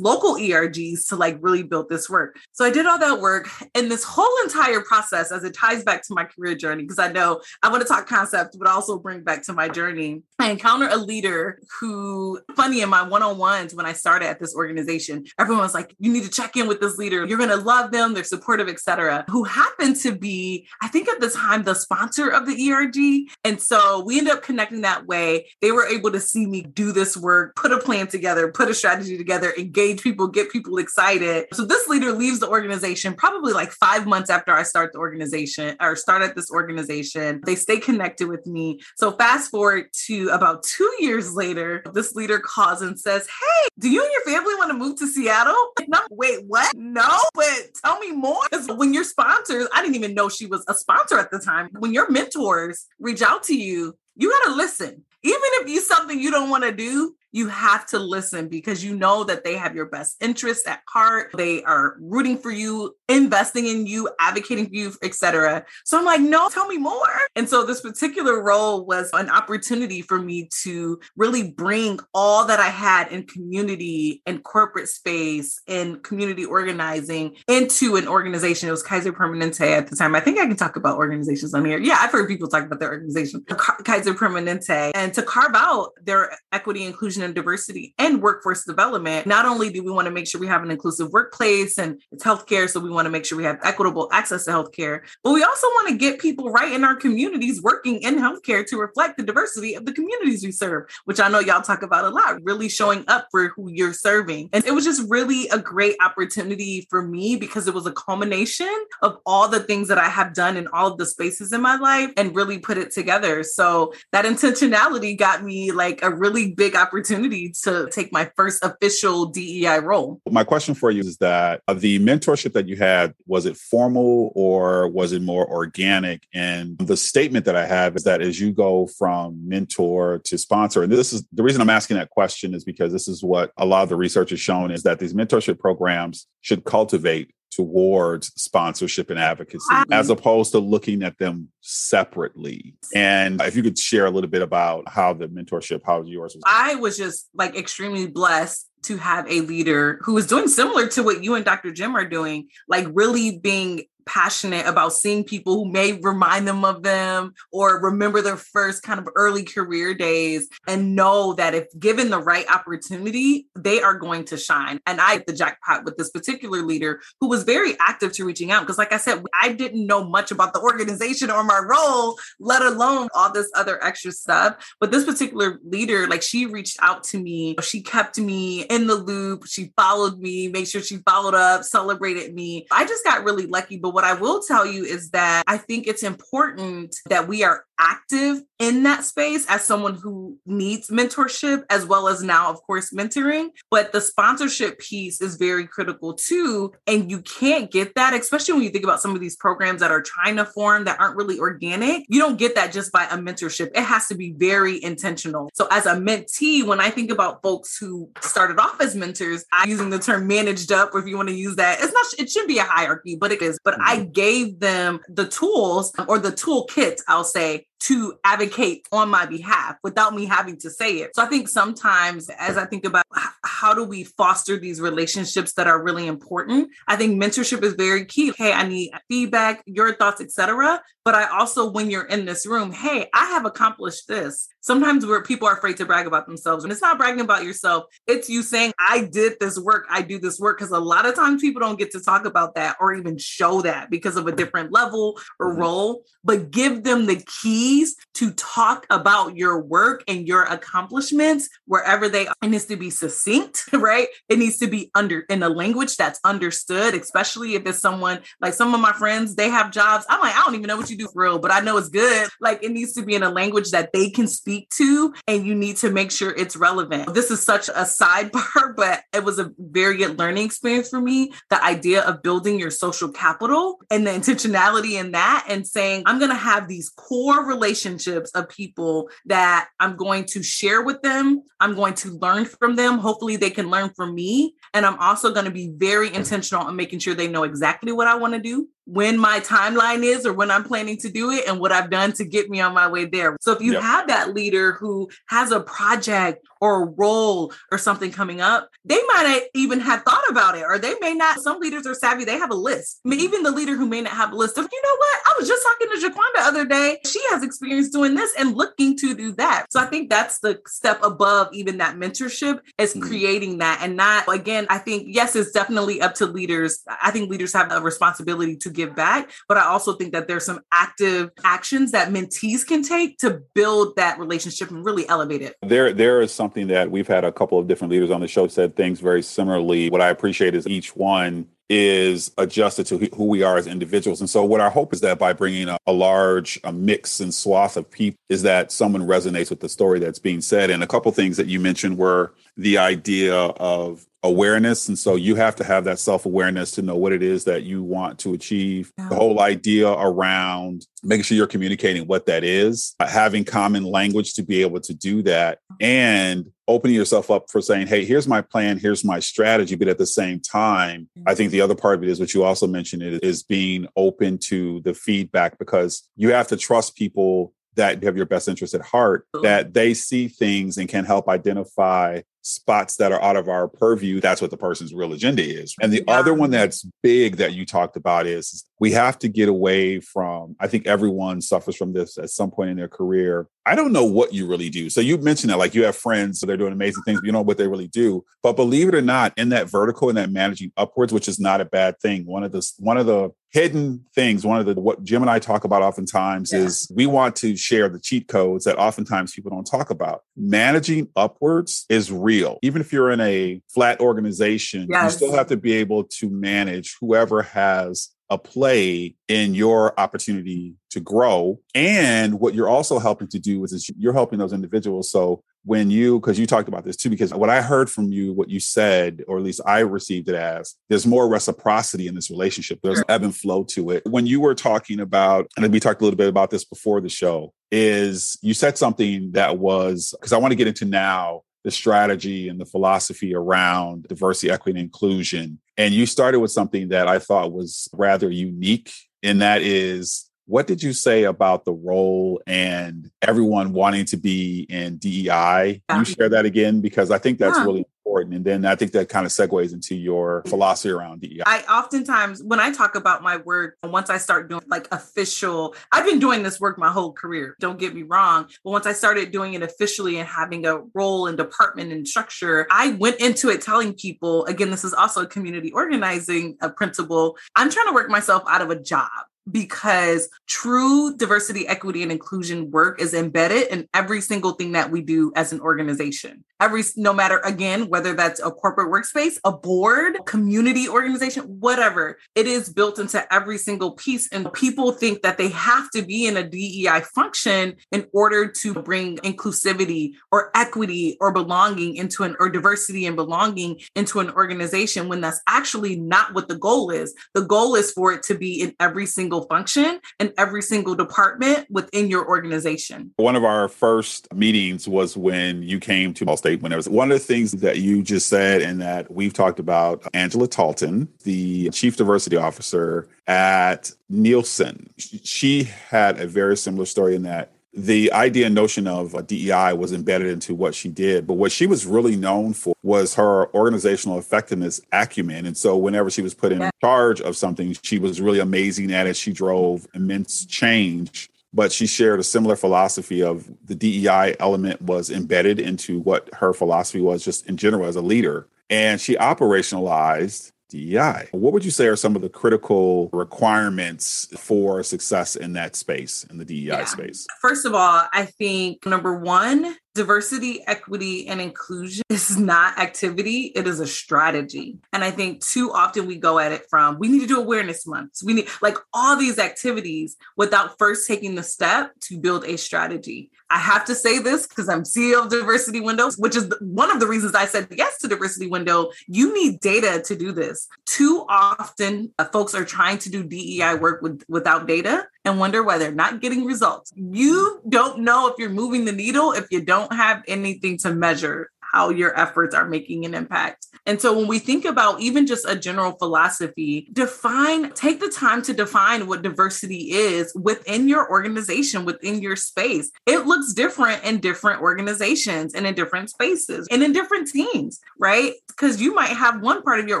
[0.00, 2.36] local ERGs to like really build this work.
[2.52, 3.48] So I did all that work.
[3.74, 7.10] And this whole entire process, as it ties back to my career journey, because I
[7.10, 10.22] know I want to talk concept, but also bring back to my journey.
[10.38, 14.40] I encountered a leader who, funny in my one on ones when I started at
[14.40, 17.24] this organization, everyone was like, you need to check in with this leader.
[17.24, 18.14] You're going to love them.
[18.14, 19.24] They're supportive, etc.
[19.30, 23.30] Who happened to be, I think at the time, the sponsor of the ERG.
[23.44, 25.46] And so we ended up connecting that way.
[25.60, 28.74] They were able to see me do this work, put a plan together, put a
[28.74, 31.46] strategy together, engage people, get people excited.
[31.52, 35.76] So this leader leaves the organization probably like five months after I start the organization
[35.80, 37.40] or start at this organization.
[37.44, 38.80] They stay connected with me.
[38.96, 43.90] So fast forward to about two years later, this leader calls and says, Hey, do
[43.90, 45.54] you and your family want to move to Seattle?
[45.86, 46.74] No, wait, what?
[46.74, 48.40] No, but tell me more.
[48.50, 51.68] Because when your sponsors, I didn't even know she was a sponsor at the time.
[51.78, 55.04] When your mentors reach out to you, you got to listen.
[55.22, 58.94] Even if you something you don't want to do, you have to listen because you
[58.94, 61.32] know that they have your best interests at heart.
[61.36, 65.64] They are rooting for you, investing in you, advocating for you, etc.
[65.84, 66.94] So I'm like, no, tell me more.
[67.34, 72.60] And so this particular role was an opportunity for me to really bring all that
[72.60, 78.68] I had in community and corporate space and community organizing into an organization.
[78.68, 80.14] It was Kaiser Permanente at the time.
[80.14, 81.78] I think I can talk about organizations on here.
[81.78, 86.30] Yeah, I've heard people talk about their organization, Kaiser Permanente, and to carve out their
[86.52, 90.40] equity, inclusion, and diversity and workforce development, not only do we want to make sure
[90.40, 93.44] we have an inclusive workplace and it's healthcare, so we want to make sure we
[93.44, 96.94] have equitable access to healthcare, but we also want to get people right in our
[96.94, 101.28] communities working in healthcare to reflect the diversity of the communities we serve, which I
[101.28, 104.50] know y'all talk about a lot, really showing up for who you're serving.
[104.52, 108.72] And it was just really a great opportunity for me because it was a culmination
[109.02, 111.76] of all the things that I have done in all of the spaces in my
[111.76, 113.42] life and really put it together.
[113.42, 118.64] So that intentionality got me like a really big opportunity opportunity to take my first
[118.64, 120.20] official DEI role.
[120.30, 124.32] My question for you is that uh, the mentorship that you had, was it formal
[124.34, 126.26] or was it more organic?
[126.34, 130.82] And the statement that I have is that as you go from mentor to sponsor,
[130.82, 133.66] and this is the reason I'm asking that question is because this is what a
[133.66, 139.10] lot of the research has shown is that these mentorship programs should cultivate towards sponsorship
[139.10, 142.74] and advocacy as opposed to looking at them separately.
[142.94, 146.42] And if you could share a little bit about how the mentorship, how yours was.
[146.46, 151.02] I was just like extremely blessed to have a leader who was doing similar to
[151.02, 151.72] what you and Dr.
[151.72, 156.82] Jim are doing, like really being passionate about seeing people who may remind them of
[156.82, 162.10] them or remember their first kind of early career days and know that if given
[162.10, 164.80] the right opportunity, they are going to shine.
[164.86, 168.50] And I hit the jackpot with this particular leader who was very active to reaching
[168.50, 172.18] out because like I said, I didn't know much about the organization or my role,
[172.40, 174.74] let alone all this other extra stuff.
[174.80, 178.94] But this particular leader, like she reached out to me, she kept me in the
[178.94, 182.66] loop, she followed me, made sure she followed up, celebrated me.
[182.70, 183.76] I just got really lucky.
[183.76, 187.64] But what I will tell you is that I think it's important that we are
[187.78, 192.92] active in that space as someone who needs mentorship, as well as now, of course,
[192.92, 193.48] mentoring.
[193.70, 196.72] But the sponsorship piece is very critical too.
[196.86, 199.90] And you can't get that, especially when you think about some of these programs that
[199.90, 202.04] are trying to form that aren't really organic.
[202.08, 203.70] You don't get that just by a mentorship.
[203.74, 205.50] It has to be very intentional.
[205.54, 209.68] So, as a mentee, when I think about folks who started off as mentors, I'm
[209.68, 212.30] using the term managed up, or if you want to use that, it's not, it
[212.30, 213.58] should be a hierarchy, but it is.
[213.64, 214.12] But I mm-hmm.
[214.12, 220.14] gave them the tools or the toolkit, I'll say, to advocate on my behalf without
[220.14, 221.14] me having to say it.
[221.14, 223.04] So I think sometimes as I think about
[223.44, 228.06] how do we foster these relationships that are really important, I think mentorship is very
[228.06, 228.32] key.
[228.36, 230.80] Hey, I need feedback, your thoughts, etc.
[231.04, 234.48] But I also when you're in this room, hey, I have accomplished this.
[234.64, 237.84] Sometimes where people are afraid to brag about themselves and it's not bragging about yourself.
[238.06, 241.14] It's you saying I did this work, I do this work because a lot of
[241.14, 244.32] times people don't get to talk about that or even show that because of a
[244.32, 245.60] different level or mm-hmm.
[245.60, 252.08] role, but give them the keys to talk about your work and your accomplishments wherever
[252.08, 252.34] they are.
[252.42, 254.08] It needs to be succinct, right?
[254.30, 258.54] It needs to be under in a language that's understood, especially if it's someone like
[258.54, 260.06] some of my friends, they have jobs.
[260.08, 261.90] I'm like, I don't even know what you do for real, but I know it's
[261.90, 262.30] good.
[262.40, 265.54] Like it needs to be in a language that they can speak to, and you
[265.54, 267.14] need to make sure it's relevant.
[267.14, 271.32] This is such a sidebar, but it was a very good learning experience for me.
[271.50, 276.18] The idea of building your social capital and the intentionality in that, and saying, I'm
[276.18, 281.42] going to have these core relationships of people that I'm going to share with them.
[281.60, 282.98] I'm going to learn from them.
[282.98, 284.54] Hopefully, they can learn from me.
[284.72, 288.08] And I'm also going to be very intentional on making sure they know exactly what
[288.08, 291.44] I want to do when my timeline is or when I'm planning to do it
[291.48, 293.36] and what I've done to get me on my way there.
[293.40, 293.82] So if you yep.
[293.82, 299.00] have that leader who has a project or a role or something coming up, they
[299.08, 301.38] might even have thought about it or they may not.
[301.40, 303.00] Some leaders are savvy, they have a list.
[303.04, 305.18] I mean, even the leader who may not have a list of, you know what,
[305.26, 306.98] I was just talking to Jaquan the other day.
[307.04, 309.66] She has experience doing this and looking to do that.
[309.68, 313.06] So I think that's the step above even that mentorship is mm-hmm.
[313.06, 316.82] creating that and not, again, I think, yes, it's definitely up to leaders.
[317.02, 319.30] I think leaders have a responsibility to give back.
[319.48, 323.96] But I also think that there's some active actions that mentees can take to build
[323.96, 325.56] that relationship and really elevate it.
[325.60, 328.46] There, there is something that we've had a couple of different leaders on the show
[328.46, 329.90] said things very similarly.
[329.90, 334.20] What I appreciate is each one is adjusted to who we are as individuals.
[334.20, 337.34] And so what our hope is that by bringing a, a, large a mix and
[337.34, 340.70] swath of people is that someone resonates with the story that's being said.
[340.70, 344.88] And a couple things that you mentioned were the idea of awareness.
[344.88, 347.62] And so you have to have that self awareness to know what it is that
[347.62, 348.90] you want to achieve.
[348.98, 349.10] Yeah.
[349.10, 354.34] The whole idea around making sure you're communicating what that is, uh, having common language
[354.34, 358.40] to be able to do that, and opening yourself up for saying, hey, here's my
[358.40, 359.74] plan, here's my strategy.
[359.74, 362.42] But at the same time, I think the other part of it is what you
[362.42, 368.02] also mentioned is being open to the feedback because you have to trust people that
[368.02, 372.96] have your best interest at heart, that they see things and can help identify spots
[372.96, 375.74] that are out of our purview, that's what the person's real agenda is.
[375.80, 376.18] And the yeah.
[376.18, 380.54] other one that's big that you talked about is we have to get away from,
[380.60, 383.48] I think everyone suffers from this at some point in their career.
[383.66, 384.90] I don't know what you really do.
[384.90, 387.32] So you mentioned that like you have friends, so they're doing amazing things, but you
[387.32, 388.22] know what they really do.
[388.42, 391.62] But believe it or not, in that vertical and that managing upwards, which is not
[391.62, 392.26] a bad thing.
[392.26, 395.38] One of the one of the hidden things, one of the what Jim and I
[395.38, 396.58] talk about oftentimes yeah.
[396.58, 400.24] is we want to share the cheat codes that oftentimes people don't talk about.
[400.36, 402.58] Managing upwards is real.
[402.62, 405.04] Even if you're in a flat organization, yes.
[405.04, 410.74] you still have to be able to manage whoever has a play in your opportunity
[410.90, 411.60] to grow.
[411.74, 415.10] And what you're also helping to do is, is you're helping those individuals.
[415.10, 418.32] So when you, because you talked about this too, because what I heard from you,
[418.32, 422.30] what you said, or at least I received it as, there's more reciprocity in this
[422.30, 422.80] relationship.
[422.82, 423.04] There's sure.
[423.08, 424.02] ebb and flow to it.
[424.06, 427.08] When you were talking about, and we talked a little bit about this before the
[427.08, 431.70] show, is you said something that was, because I want to get into now the
[431.70, 435.58] strategy and the philosophy around diversity, equity, and inclusion.
[435.76, 440.66] And you started with something that I thought was rather unique, and that is what
[440.66, 445.82] did you say about the role and everyone wanting to be in DEI?
[445.88, 446.80] Can you share that again?
[446.80, 447.64] Because I think that's yeah.
[447.64, 448.36] really important.
[448.36, 451.42] And then I think that kind of segues into your philosophy around DEI.
[451.46, 456.06] I oftentimes, when I talk about my work, once I start doing like official, I've
[456.06, 458.46] been doing this work my whole career, don't get me wrong.
[458.62, 462.66] But once I started doing it officially and having a role and department and structure,
[462.70, 467.36] I went into it telling people, again, this is also a community organizing a principle.
[467.56, 469.10] I'm trying to work myself out of a job
[469.50, 475.02] because true diversity, equity, and inclusion work is embedded in every single thing that we
[475.02, 476.44] do as an organization.
[476.60, 482.46] Every, no matter again, whether that's a corporate workspace, a board, community organization, whatever, it
[482.46, 484.28] is built into every single piece.
[484.32, 488.74] And people think that they have to be in a DEI function in order to
[488.74, 495.08] bring inclusivity or equity or belonging into an, or diversity and belonging into an organization
[495.08, 497.14] when that's actually not what the goal is.
[497.34, 501.66] The goal is for it to be in every single function and every single department
[501.70, 503.12] within your organization.
[503.16, 506.62] One of our first meetings was when you came to Ball State.
[506.62, 509.58] When there was one of the things that you just said, and that we've talked
[509.58, 514.90] about, Angela Talton, the Chief Diversity Officer at Nielsen.
[514.98, 519.72] She had a very similar story in that the idea and notion of a DEI
[519.72, 521.26] was embedded into what she did.
[521.26, 525.44] But what she was really known for was her organizational effectiveness acumen.
[525.44, 529.06] And so whenever she was put in charge of something, she was really amazing at
[529.06, 529.16] it.
[529.16, 531.28] She drove immense change.
[531.52, 536.52] But she shared a similar philosophy of the DEI element was embedded into what her
[536.52, 538.48] philosophy was just in general as a leader.
[538.70, 541.28] And she operationalized DEI.
[541.30, 546.26] What would you say are some of the critical requirements for success in that space,
[546.28, 546.84] in the DEI yeah.
[546.84, 547.26] space?
[547.40, 553.68] First of all, I think number one, diversity, equity, and inclusion is not activity, it
[553.68, 554.78] is a strategy.
[554.92, 557.86] And I think too often we go at it from we need to do awareness
[557.86, 558.24] months.
[558.24, 563.30] We need like all these activities without first taking the step to build a strategy.
[563.50, 567.00] I have to say this because I'm CEO of Diversity Windows, which is one of
[567.00, 568.90] the reasons I said yes to Diversity Window.
[569.06, 570.66] You need data to do this.
[570.86, 575.62] Too often, uh, folks are trying to do DEI work with, without data and wonder
[575.62, 576.92] why they're not getting results.
[576.96, 581.50] You don't know if you're moving the needle if you don't have anything to measure
[581.60, 583.66] how your efforts are making an impact.
[583.86, 588.40] And so when we think about even just a general philosophy, define, take the time
[588.42, 592.90] to define what diversity is within your organization, within your space.
[593.06, 598.32] It looks different in different organizations and in different spaces and in different teams, right?
[598.48, 600.00] Because you might have one part of your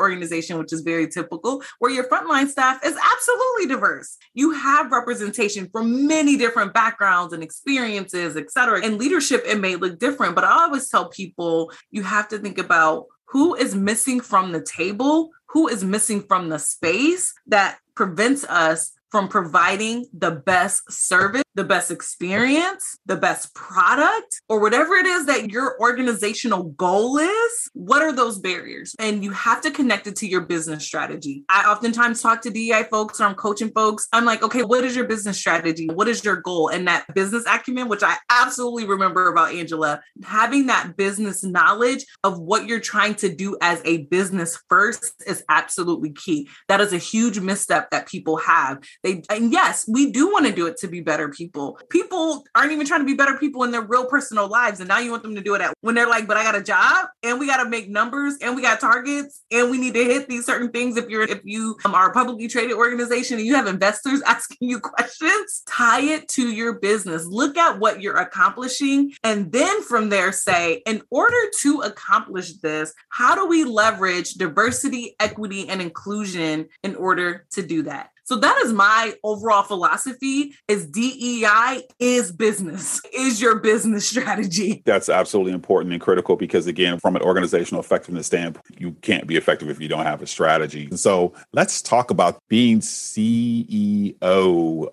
[0.00, 4.16] organization, which is very typical, where your frontline staff is absolutely diverse.
[4.32, 8.84] You have representation from many different backgrounds and experiences, et cetera.
[8.84, 12.58] And leadership, it may look different, but I always tell people you have to think
[12.58, 18.44] about who is missing from the table, who is missing from the space that prevents
[18.44, 25.06] us from providing the best service the best experience, the best product, or whatever it
[25.06, 28.94] is that your organizational goal is, what are those barriers?
[28.98, 31.44] And you have to connect it to your business strategy.
[31.48, 34.08] I oftentimes talk to DEI folks or I'm coaching folks.
[34.12, 35.88] I'm like, okay, what is your business strategy?
[35.88, 36.68] What is your goal?
[36.68, 42.38] And that business acumen, which I absolutely remember about Angela, having that business knowledge of
[42.38, 46.48] what you're trying to do as a business first is absolutely key.
[46.68, 48.82] That is a huge misstep that people have.
[49.04, 51.78] They, and yes, we do want to do it to be better people people.
[51.90, 54.80] People aren't even trying to be better people in their real personal lives.
[54.80, 56.54] And now you want them to do it at when they're like, but I got
[56.54, 59.94] a job and we got to make numbers and we got targets and we need
[59.94, 60.96] to hit these certain things.
[60.96, 64.68] If you're, if you um, are a publicly traded organization and you have investors asking
[64.68, 67.26] you questions, tie it to your business.
[67.26, 69.12] Look at what you're accomplishing.
[69.22, 75.14] And then from there, say, in order to accomplish this, how do we leverage diversity,
[75.20, 78.10] equity, and inclusion in order to do that?
[78.24, 84.82] So that is my overall philosophy is DEI is business, is your business strategy.
[84.86, 89.36] That's absolutely important and critical because again, from an organizational effectiveness standpoint, you can't be
[89.36, 90.88] effective if you don't have a strategy.
[90.96, 94.14] So let's talk about being CEO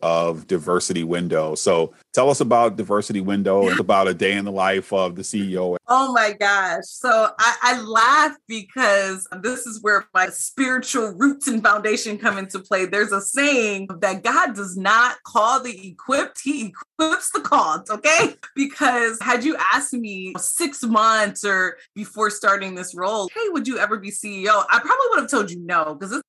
[0.01, 1.55] of Diversity Window.
[1.55, 5.21] So tell us about Diversity Window It's about a day in the life of the
[5.21, 5.77] CEO.
[5.87, 6.83] Oh my gosh.
[6.85, 12.59] So I, I laugh because this is where my spiritual roots and foundation come into
[12.59, 12.85] play.
[12.85, 18.35] There's a saying that God does not call the equipped, He equips the called, okay?
[18.55, 23.79] Because had you asked me six months or before starting this role, hey, would you
[23.79, 24.63] ever be CEO?
[24.69, 26.21] I probably would have told you no, because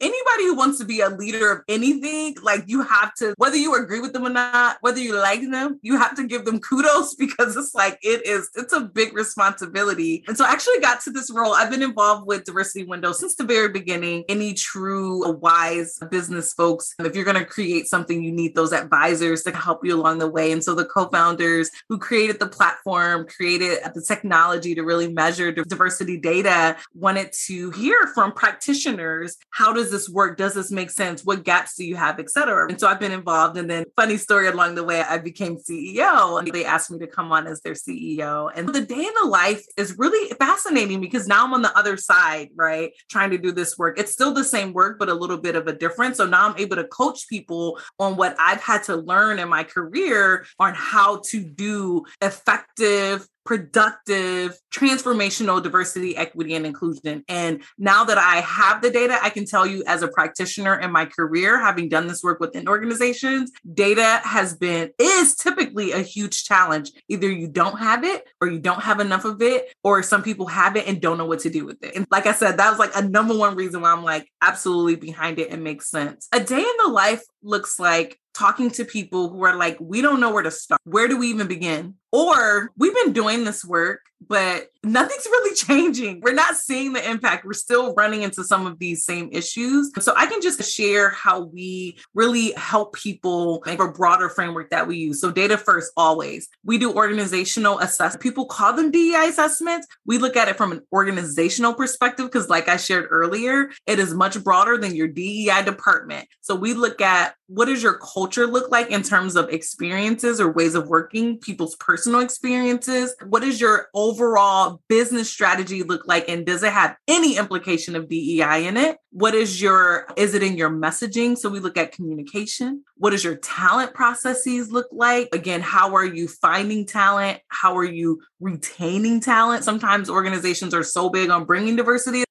[0.00, 3.74] anybody who wants to be a leader of anything, like you have to, whether you
[3.74, 7.14] agree with them or not, whether you like them, you have to give them kudos
[7.14, 10.24] because it's like it is, it's a big responsibility.
[10.28, 11.54] And so I actually got to this role.
[11.54, 14.24] I've been involved with Diversity Window since the very beginning.
[14.28, 19.42] Any true wise business folks, if you're going to create something, you need those advisors
[19.44, 20.52] to help you along the way.
[20.52, 26.18] And so the co-founders who created the platform, created the technology to really measure diversity
[26.18, 30.36] data, wanted to hear from practitioners, how does does this work?
[30.36, 31.24] Does this make sense?
[31.24, 32.68] What gaps do you have, et cetera?
[32.68, 33.56] And so I've been involved.
[33.56, 37.06] And then, funny story along the way, I became CEO and they asked me to
[37.06, 38.50] come on as their CEO.
[38.54, 41.96] And the day in the life is really fascinating because now I'm on the other
[41.96, 42.92] side, right?
[43.10, 43.98] Trying to do this work.
[43.98, 46.18] It's still the same work, but a little bit of a difference.
[46.18, 49.64] So now I'm able to coach people on what I've had to learn in my
[49.64, 57.24] career on how to do effective productive, transformational diversity, equity, and inclusion.
[57.30, 60.92] And now that I have the data, I can tell you as a practitioner in
[60.92, 66.44] my career, having done this work within organizations, data has been, is typically a huge
[66.44, 66.92] challenge.
[67.08, 70.46] Either you don't have it or you don't have enough of it, or some people
[70.46, 71.96] have it and don't know what to do with it.
[71.96, 74.96] And like I said, that was like a number one reason why I'm like absolutely
[74.96, 76.28] behind it and makes sense.
[76.34, 80.20] A day in the life looks like talking to people who are like, we don't
[80.20, 80.80] know where to start.
[80.84, 81.94] Where do we even begin?
[82.10, 86.20] Or we've been doing this work, but nothing's really changing.
[86.20, 87.44] We're not seeing the impact.
[87.44, 89.90] We're still running into some of these same issues.
[89.98, 94.86] So I can just share how we really help people make a broader framework that
[94.86, 95.20] we use.
[95.20, 96.48] So data first, always.
[96.64, 98.22] We do organizational assessment.
[98.22, 99.86] People call them DEI assessments.
[100.06, 104.14] We look at it from an organizational perspective because, like I shared earlier, it is
[104.14, 106.26] much broader than your DEI department.
[106.40, 110.52] So we look at what does your culture look like in terms of experiences or
[110.52, 113.14] ways of working, people's personal experiences?
[113.26, 116.28] What does your overall business strategy look like?
[116.28, 118.98] And does it have any implication of DEI in it?
[119.10, 121.36] What is your, is it in your messaging?
[121.36, 122.84] So we look at communication.
[122.96, 125.28] What does your talent processes look like?
[125.32, 127.40] Again, how are you finding talent?
[127.48, 129.64] How are you retaining talent?
[129.64, 132.24] Sometimes organizations are so big on bringing diversity.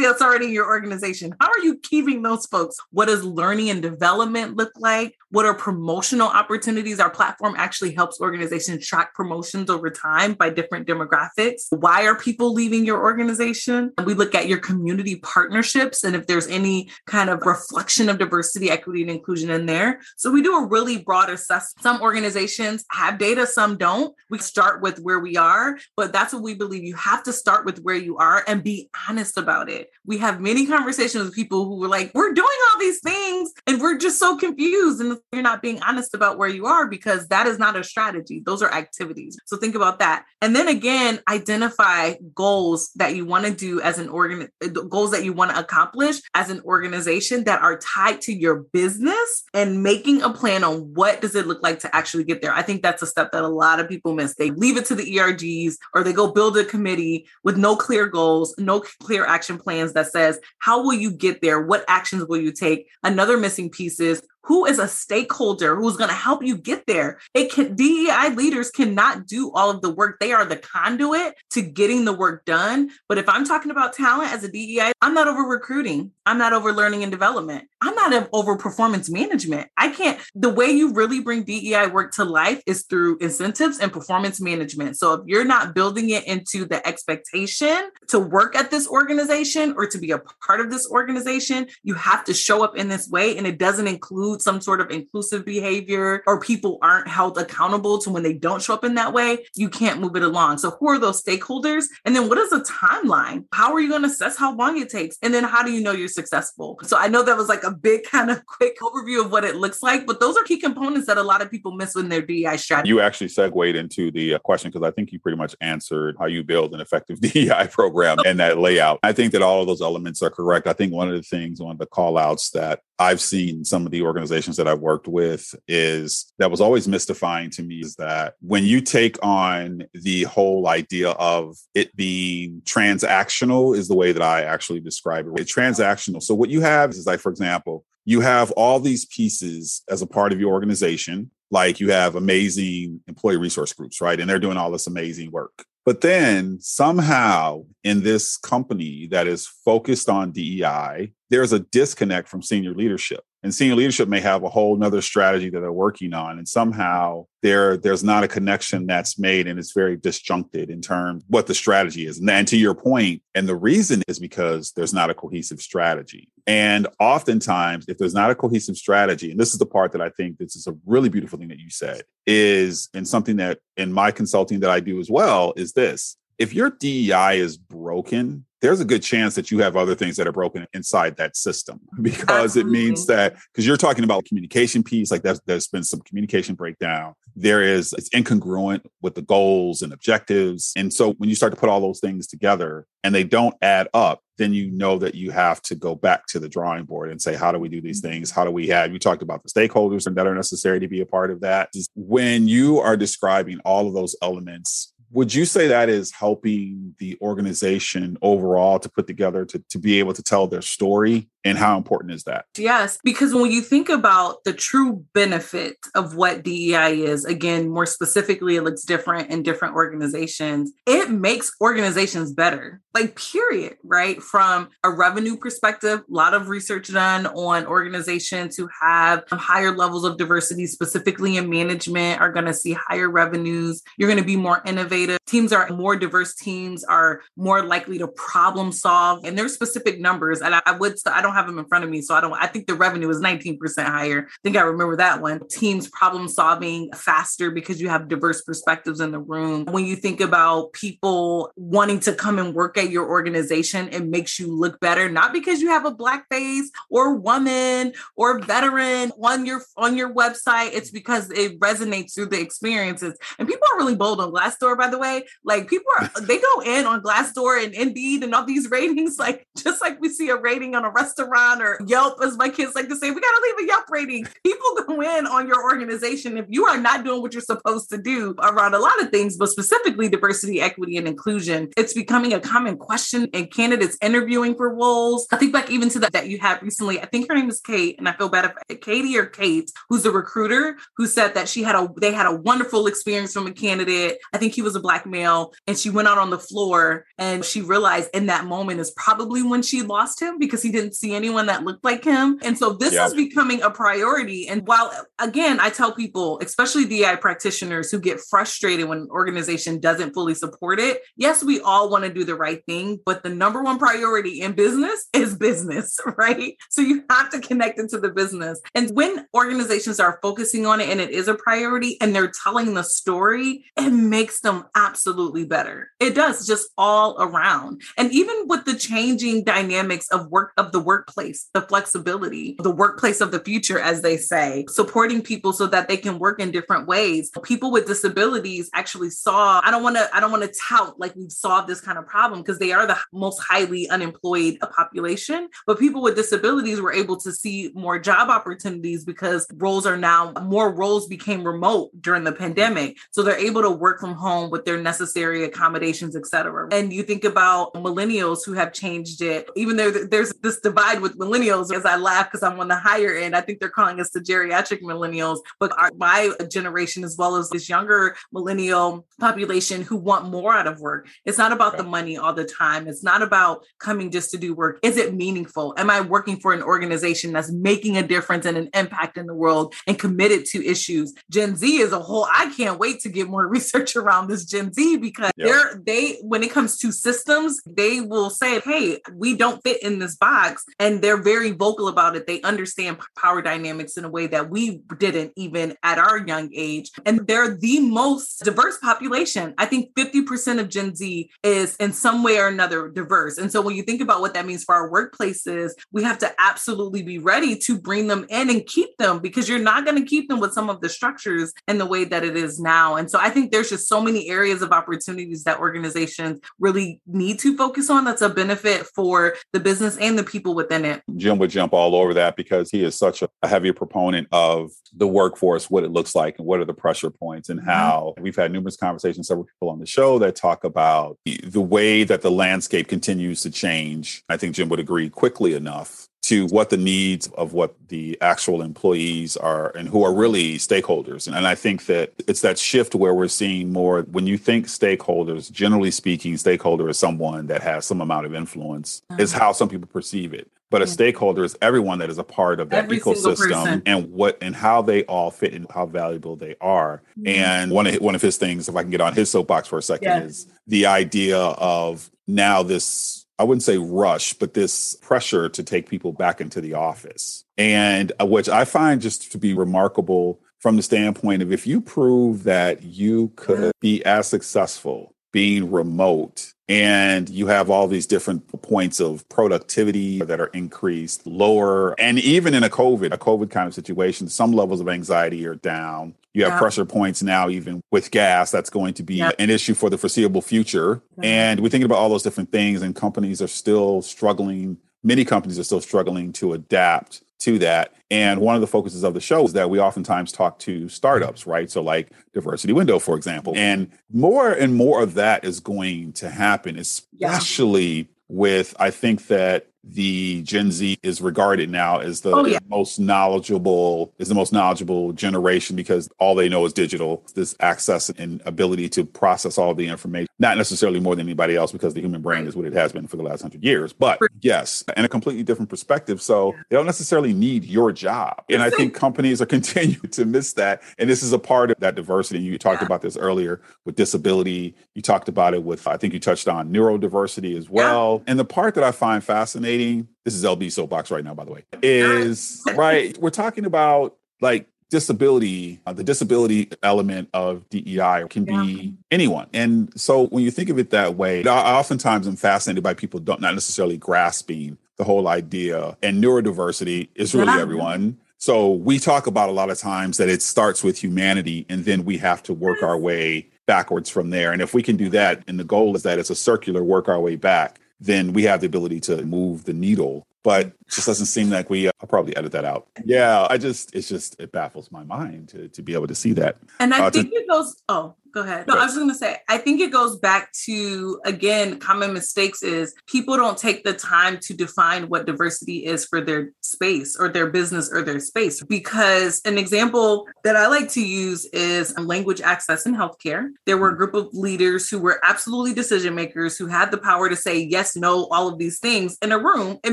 [0.00, 1.34] About that's already in your organization?
[1.40, 2.76] How are you keeping those folks?
[2.90, 5.16] What does learning and development look like?
[5.30, 6.98] What are promotional opportunities?
[6.98, 11.66] Our platform actually helps organizations track promotions over time by different demographics.
[11.70, 13.92] Why are people leaving your organization?
[13.96, 18.18] And We look at your community partnerships and if there's any kind of reflection of
[18.18, 20.00] diversity, equity, and inclusion in there.
[20.16, 21.82] So we do a really broad assessment.
[21.82, 24.14] Some organizations have data, some don't.
[24.30, 26.82] We start with where we are, but that's what we believe.
[26.82, 29.89] You have to start with where you are and be honest about it.
[30.06, 33.80] We have many conversations with people who were like, we're doing all these things and
[33.80, 35.00] we're just so confused.
[35.00, 38.42] And you're not being honest about where you are because that is not a strategy.
[38.44, 39.38] Those are activities.
[39.46, 40.24] So think about that.
[40.40, 44.48] And then again, identify goals that you want to do as an organ,
[44.88, 49.44] goals that you want to accomplish as an organization that are tied to your business
[49.54, 52.52] and making a plan on what does it look like to actually get there.
[52.52, 54.34] I think that's a step that a lot of people miss.
[54.34, 58.06] They leave it to the ERGs or they go build a committee with no clear
[58.06, 61.60] goals, no clear action plans that says, how will you get there?
[61.60, 62.88] What actions will you take?
[63.04, 67.20] Another missing piece is who is a stakeholder who's going to help you get there?
[67.34, 70.18] It can dei leaders cannot do all of the work.
[70.18, 72.90] They are the conduit to getting the work done.
[73.08, 76.10] But if i'm talking about talent as a dei i'm not over recruiting.
[76.26, 77.68] I'm not over learning and development
[78.08, 82.62] not over performance management i can't the way you really bring dei work to life
[82.66, 87.90] is through incentives and performance management so if you're not building it into the expectation
[88.08, 92.24] to work at this organization or to be a part of this organization you have
[92.24, 96.22] to show up in this way and it doesn't include some sort of inclusive behavior
[96.26, 99.68] or people aren't held accountable to when they don't show up in that way, you
[99.68, 100.58] can't move it along.
[100.58, 101.84] So, who are those stakeholders?
[102.04, 103.44] And then, what is the timeline?
[103.52, 105.16] How are you going to assess how long it takes?
[105.22, 106.78] And then, how do you know you're successful?
[106.82, 109.56] So, I know that was like a big kind of quick overview of what it
[109.56, 112.22] looks like, but those are key components that a lot of people miss in their
[112.22, 112.88] DEI strategy.
[112.88, 116.26] You actually segued into the uh, question because I think you pretty much answered how
[116.26, 119.00] you build an effective DEI program and that layout.
[119.02, 120.66] I think that all of those elements are correct.
[120.66, 123.86] I think one of the things, one of the call outs that I've seen some
[123.86, 127.96] of the organizations that I've worked with is that was always mystifying to me is
[127.96, 134.12] that when you take on the whole idea of it being transactional, is the way
[134.12, 135.40] that I actually describe it.
[135.40, 136.22] It's transactional.
[136.22, 140.06] So what you have is like, for example, you have all these pieces as a
[140.06, 141.30] part of your organization.
[141.50, 144.18] Like you have amazing employee resource groups, right?
[144.18, 145.64] And they're doing all this amazing work.
[145.84, 152.42] But then somehow in this company that is focused on DEI, there's a disconnect from
[152.42, 153.24] senior leadership.
[153.42, 156.38] And senior leadership may have a whole nother strategy that they're working on.
[156.38, 161.24] And somehow there, there's not a connection that's made and it's very disjuncted in terms
[161.28, 162.18] what the strategy is.
[162.18, 166.28] And, and to your point, and the reason is because there's not a cohesive strategy.
[166.46, 170.10] And oftentimes, if there's not a cohesive strategy, and this is the part that I
[170.10, 173.92] think this is a really beautiful thing that you said, is and something that in
[173.92, 178.80] my consulting that I do as well is this if your DEI is broken, there's
[178.80, 182.56] a good chance that you have other things that are broken inside that system because
[182.56, 182.60] Absolutely.
[182.60, 186.54] it means that because you're talking about communication piece, like there's, there's been some communication
[186.54, 187.14] breakdown.
[187.36, 190.72] There is it's incongruent with the goals and objectives.
[190.76, 193.88] And so when you start to put all those things together and they don't add
[193.94, 197.20] up, then you know that you have to go back to the drawing board and
[197.20, 198.12] say, how do we do these mm-hmm.
[198.12, 198.30] things?
[198.30, 201.00] How do we have, you talked about the stakeholders and that are necessary to be
[201.00, 201.70] a part of that.
[201.94, 207.18] When you are describing all of those elements, would you say that is helping the
[207.20, 211.76] organization overall to put together to, to be able to tell their story and how
[211.76, 212.44] important is that?
[212.56, 217.86] Yes, because when you think about the true benefit of what DEI is, again, more
[217.86, 220.72] specifically, it looks different in different organizations.
[220.86, 224.22] It makes organizations better, like, period, right?
[224.22, 230.04] From a revenue perspective, a lot of research done on organizations who have higher levels
[230.04, 233.82] of diversity, specifically in management, are going to see higher revenues.
[233.96, 235.18] You're going to be more innovative.
[235.26, 239.24] Teams are more diverse, teams are more likely to problem solve.
[239.24, 240.40] And there's specific numbers.
[240.40, 242.20] And I, I would, I don't don't have them in front of me, so I
[242.20, 242.32] don't.
[242.32, 244.26] I think the revenue is 19% higher.
[244.28, 245.46] I think I remember that one.
[245.48, 249.66] Teams problem solving faster because you have diverse perspectives in the room.
[249.66, 254.38] When you think about people wanting to come and work at your organization, it makes
[254.38, 259.46] you look better, not because you have a black face or woman or veteran on
[259.46, 260.70] your on your website.
[260.72, 263.16] It's because it resonates through the experiences.
[263.38, 265.24] And people are really bold on Glassdoor, by the way.
[265.44, 269.46] Like people are they go in on Glassdoor and Indeed and all these ratings, like
[269.56, 272.74] just like we see a rating on a restaurant restaurant or Yelp, as my kids
[272.74, 274.26] like to say, we got to leave a Yelp rating.
[274.44, 277.98] People go in on your organization if you are not doing what you're supposed to
[277.98, 281.70] do around a lot of things, but specifically diversity, equity, and inclusion.
[281.76, 285.26] It's becoming a common question in candidates interviewing for roles.
[285.32, 287.00] I think back even to that that you had recently.
[287.00, 290.04] I think her name is Kate, and I feel bad if Katie or Kate, who's
[290.06, 293.52] a recruiter, who said that she had a they had a wonderful experience from a
[293.52, 294.18] candidate.
[294.32, 297.44] I think he was a black male, and she went out on the floor and
[297.44, 301.09] she realized in that moment is probably when she lost him because he didn't see
[301.10, 302.38] see anyone that looked like him.
[302.42, 303.08] And so this yep.
[303.08, 304.48] is becoming a priority.
[304.48, 309.80] And while, again, I tell people, especially DI practitioners who get frustrated when an organization
[309.80, 313.28] doesn't fully support it, yes, we all want to do the right thing, but the
[313.28, 316.56] number one priority in business is business, right?
[316.70, 318.60] So you have to connect into the business.
[318.74, 322.74] And when organizations are focusing on it and it is a priority and they're telling
[322.74, 325.90] the story, it makes them absolutely better.
[325.98, 327.82] It does just all around.
[327.96, 332.70] And even with the changing dynamics of work of the work workplace, the flexibility, the
[332.70, 336.50] workplace of the future, as they say, supporting people so that they can work in
[336.50, 337.30] different ways.
[337.42, 341.16] People with disabilities actually saw, I don't want to, I don't want to tout like
[341.16, 345.48] we've solved this kind of problem because they are the most highly unemployed population.
[345.66, 350.32] But people with disabilities were able to see more job opportunities because roles are now
[350.42, 352.98] more roles became remote during the pandemic.
[353.10, 356.68] So they're able to work from home with their necessary accommodations, et cetera.
[356.70, 361.00] And you think about millennials who have changed it, even though there's this divide side
[361.00, 363.36] with millennials as I laugh because I'm on the higher end.
[363.36, 367.50] I think they're calling us the geriatric millennials, but our, my generation, as well as
[367.50, 371.08] this younger millennial population who want more out of work.
[371.24, 372.88] It's not about the money all the time.
[372.88, 374.78] It's not about coming just to do work.
[374.82, 375.74] Is it meaningful?
[375.76, 379.34] Am I working for an organization that's making a difference and an impact in the
[379.34, 381.14] world and committed to issues?
[381.30, 384.72] Gen Z is a whole, I can't wait to get more research around this Gen
[384.72, 385.48] Z because yep.
[385.48, 389.98] they're, they, when it comes to systems, they will say, hey, we don't fit in
[389.98, 392.26] this box and they're very vocal about it.
[392.26, 396.90] They understand power dynamics in a way that we didn't even at our young age.
[397.04, 399.54] And they're the most diverse population.
[399.58, 403.36] I think 50% of Gen Z is in some way or another diverse.
[403.36, 406.32] And so when you think about what that means for our workplaces, we have to
[406.38, 410.08] absolutely be ready to bring them in and keep them because you're not going to
[410.08, 412.96] keep them with some of the structures and the way that it is now.
[412.96, 417.38] And so I think there's just so many areas of opportunities that organizations really need
[417.40, 421.02] to focus on that's a benefit for the business and the people with within it.
[421.16, 425.08] Jim would jump all over that because he is such a, heavy proponent of the
[425.08, 427.68] workforce, what it looks like, and what are the pressure points, and mm-hmm.
[427.68, 432.04] how we've had numerous conversations, several people on the show that talk about the way
[432.04, 434.22] that the landscape continues to change.
[434.28, 438.62] I think Jim would agree quickly enough to what the needs of what the actual
[438.62, 441.26] employees are and who are really stakeholders.
[441.26, 444.66] And, and, I think that it's that shift where we're seeing more when you think
[444.66, 449.22] stakeholders, generally speaking, stakeholder is someone that has some amount of influence, uh-huh.
[449.22, 450.48] is how some people perceive it.
[450.70, 454.38] But a stakeholder is everyone that is a part of that Every ecosystem and what
[454.40, 457.02] and how they all fit and how valuable they are.
[457.18, 457.26] Mm-hmm.
[457.26, 459.78] And one of one of his things, if I can get on his soapbox for
[459.78, 460.30] a second, yes.
[460.30, 465.88] is the idea of now this I wouldn't say rush, but this pressure to take
[465.88, 467.44] people back into the office.
[467.56, 471.80] And uh, which I find just to be remarkable from the standpoint of if you
[471.80, 478.46] prove that you could be as successful being remote and you have all these different
[478.62, 483.66] points of productivity that are increased, lower, and even in a COVID, a COVID kind
[483.66, 486.14] of situation, some levels of anxiety are down.
[486.32, 486.58] You have yeah.
[486.60, 489.32] pressure points now, even with gas, that's going to be yeah.
[489.40, 491.02] an issue for the foreseeable future.
[491.20, 494.78] And we're thinking about all those different things, and companies are still struggling.
[495.02, 497.94] Many companies are still struggling to adapt to that.
[498.10, 501.46] And one of the focuses of the show is that we oftentimes talk to startups,
[501.46, 501.70] right?
[501.70, 503.52] So, like Diversity Window, for example.
[503.56, 508.04] And more and more of that is going to happen, especially yeah.
[508.28, 512.58] with, I think that the Gen Z is regarded now as the oh, yeah.
[512.68, 517.24] most knowledgeable is the most knowledgeable generation because all they know is digital.
[517.34, 521.72] This access and ability to process all the information, not necessarily more than anybody else
[521.72, 523.92] because the human brain is what it has been for the last hundred years.
[523.92, 526.20] But yes, and a completely different perspective.
[526.20, 528.44] So they don't necessarily need your job.
[528.50, 530.82] And I think companies are continuing to miss that.
[530.98, 532.40] And this is a part of that diversity.
[532.40, 532.86] You talked yeah.
[532.86, 534.74] about this earlier with disability.
[534.94, 538.22] You talked about it with I think you touched on neurodiversity as well.
[538.26, 538.32] Yeah.
[538.32, 540.08] And the part that I find fascinating fascinating.
[540.24, 541.64] This is LB soapbox right now, by the way.
[541.82, 543.16] Is right.
[543.18, 549.48] We're talking about like disability, uh, the disability element of DEI can be anyone.
[549.52, 553.20] And so when you think of it that way, I oftentimes am fascinated by people
[553.20, 555.96] don't not necessarily grasping the whole idea.
[556.02, 557.60] And neurodiversity is really yeah.
[557.60, 558.18] everyone.
[558.38, 562.04] So we talk about a lot of times that it starts with humanity and then
[562.04, 564.50] we have to work our way backwards from there.
[564.50, 567.08] And if we can do that, and the goal is that it's a circular work
[567.08, 570.26] our way back, then we have the ability to move the needle.
[570.42, 571.88] But just doesn't seem like we.
[571.88, 572.88] Uh, I'll probably edit that out.
[573.04, 576.32] Yeah, I just it's just it baffles my mind to to be able to see
[576.32, 576.56] that.
[576.78, 577.76] And I uh, think to, it goes.
[577.90, 578.66] Oh, Go ahead.
[578.66, 582.12] No, I was just going to say, I think it goes back to, again, common
[582.12, 587.16] mistakes is people don't take the time to define what diversity is for their space
[587.18, 588.62] or their business or their space.
[588.62, 593.48] Because an example that I like to use is language access in healthcare.
[593.66, 597.28] There were a group of leaders who were absolutely decision makers who had the power
[597.28, 599.78] to say yes, no, all of these things in a room.
[599.82, 599.92] It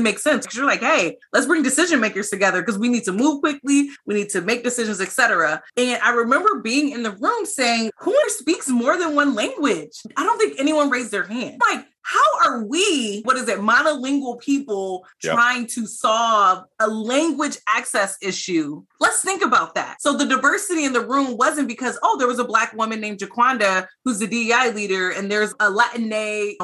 [0.00, 3.12] makes sense because you're like, hey, let's bring decision makers together because we need to
[3.12, 5.62] move quickly, we need to make decisions, etc.
[5.76, 10.00] And I remember being in the room saying, who speaks more than one language.
[10.16, 11.60] I don't think anyone raised their hand.
[11.70, 15.34] Like, how are we, what is it, monolingual people yep.
[15.34, 18.82] trying to solve a language access issue?
[18.98, 20.00] Let's think about that.
[20.00, 23.18] So the diversity in the room wasn't because, oh, there was a black woman named
[23.18, 26.08] Jiquanda who's the DEI leader, and there's a Latin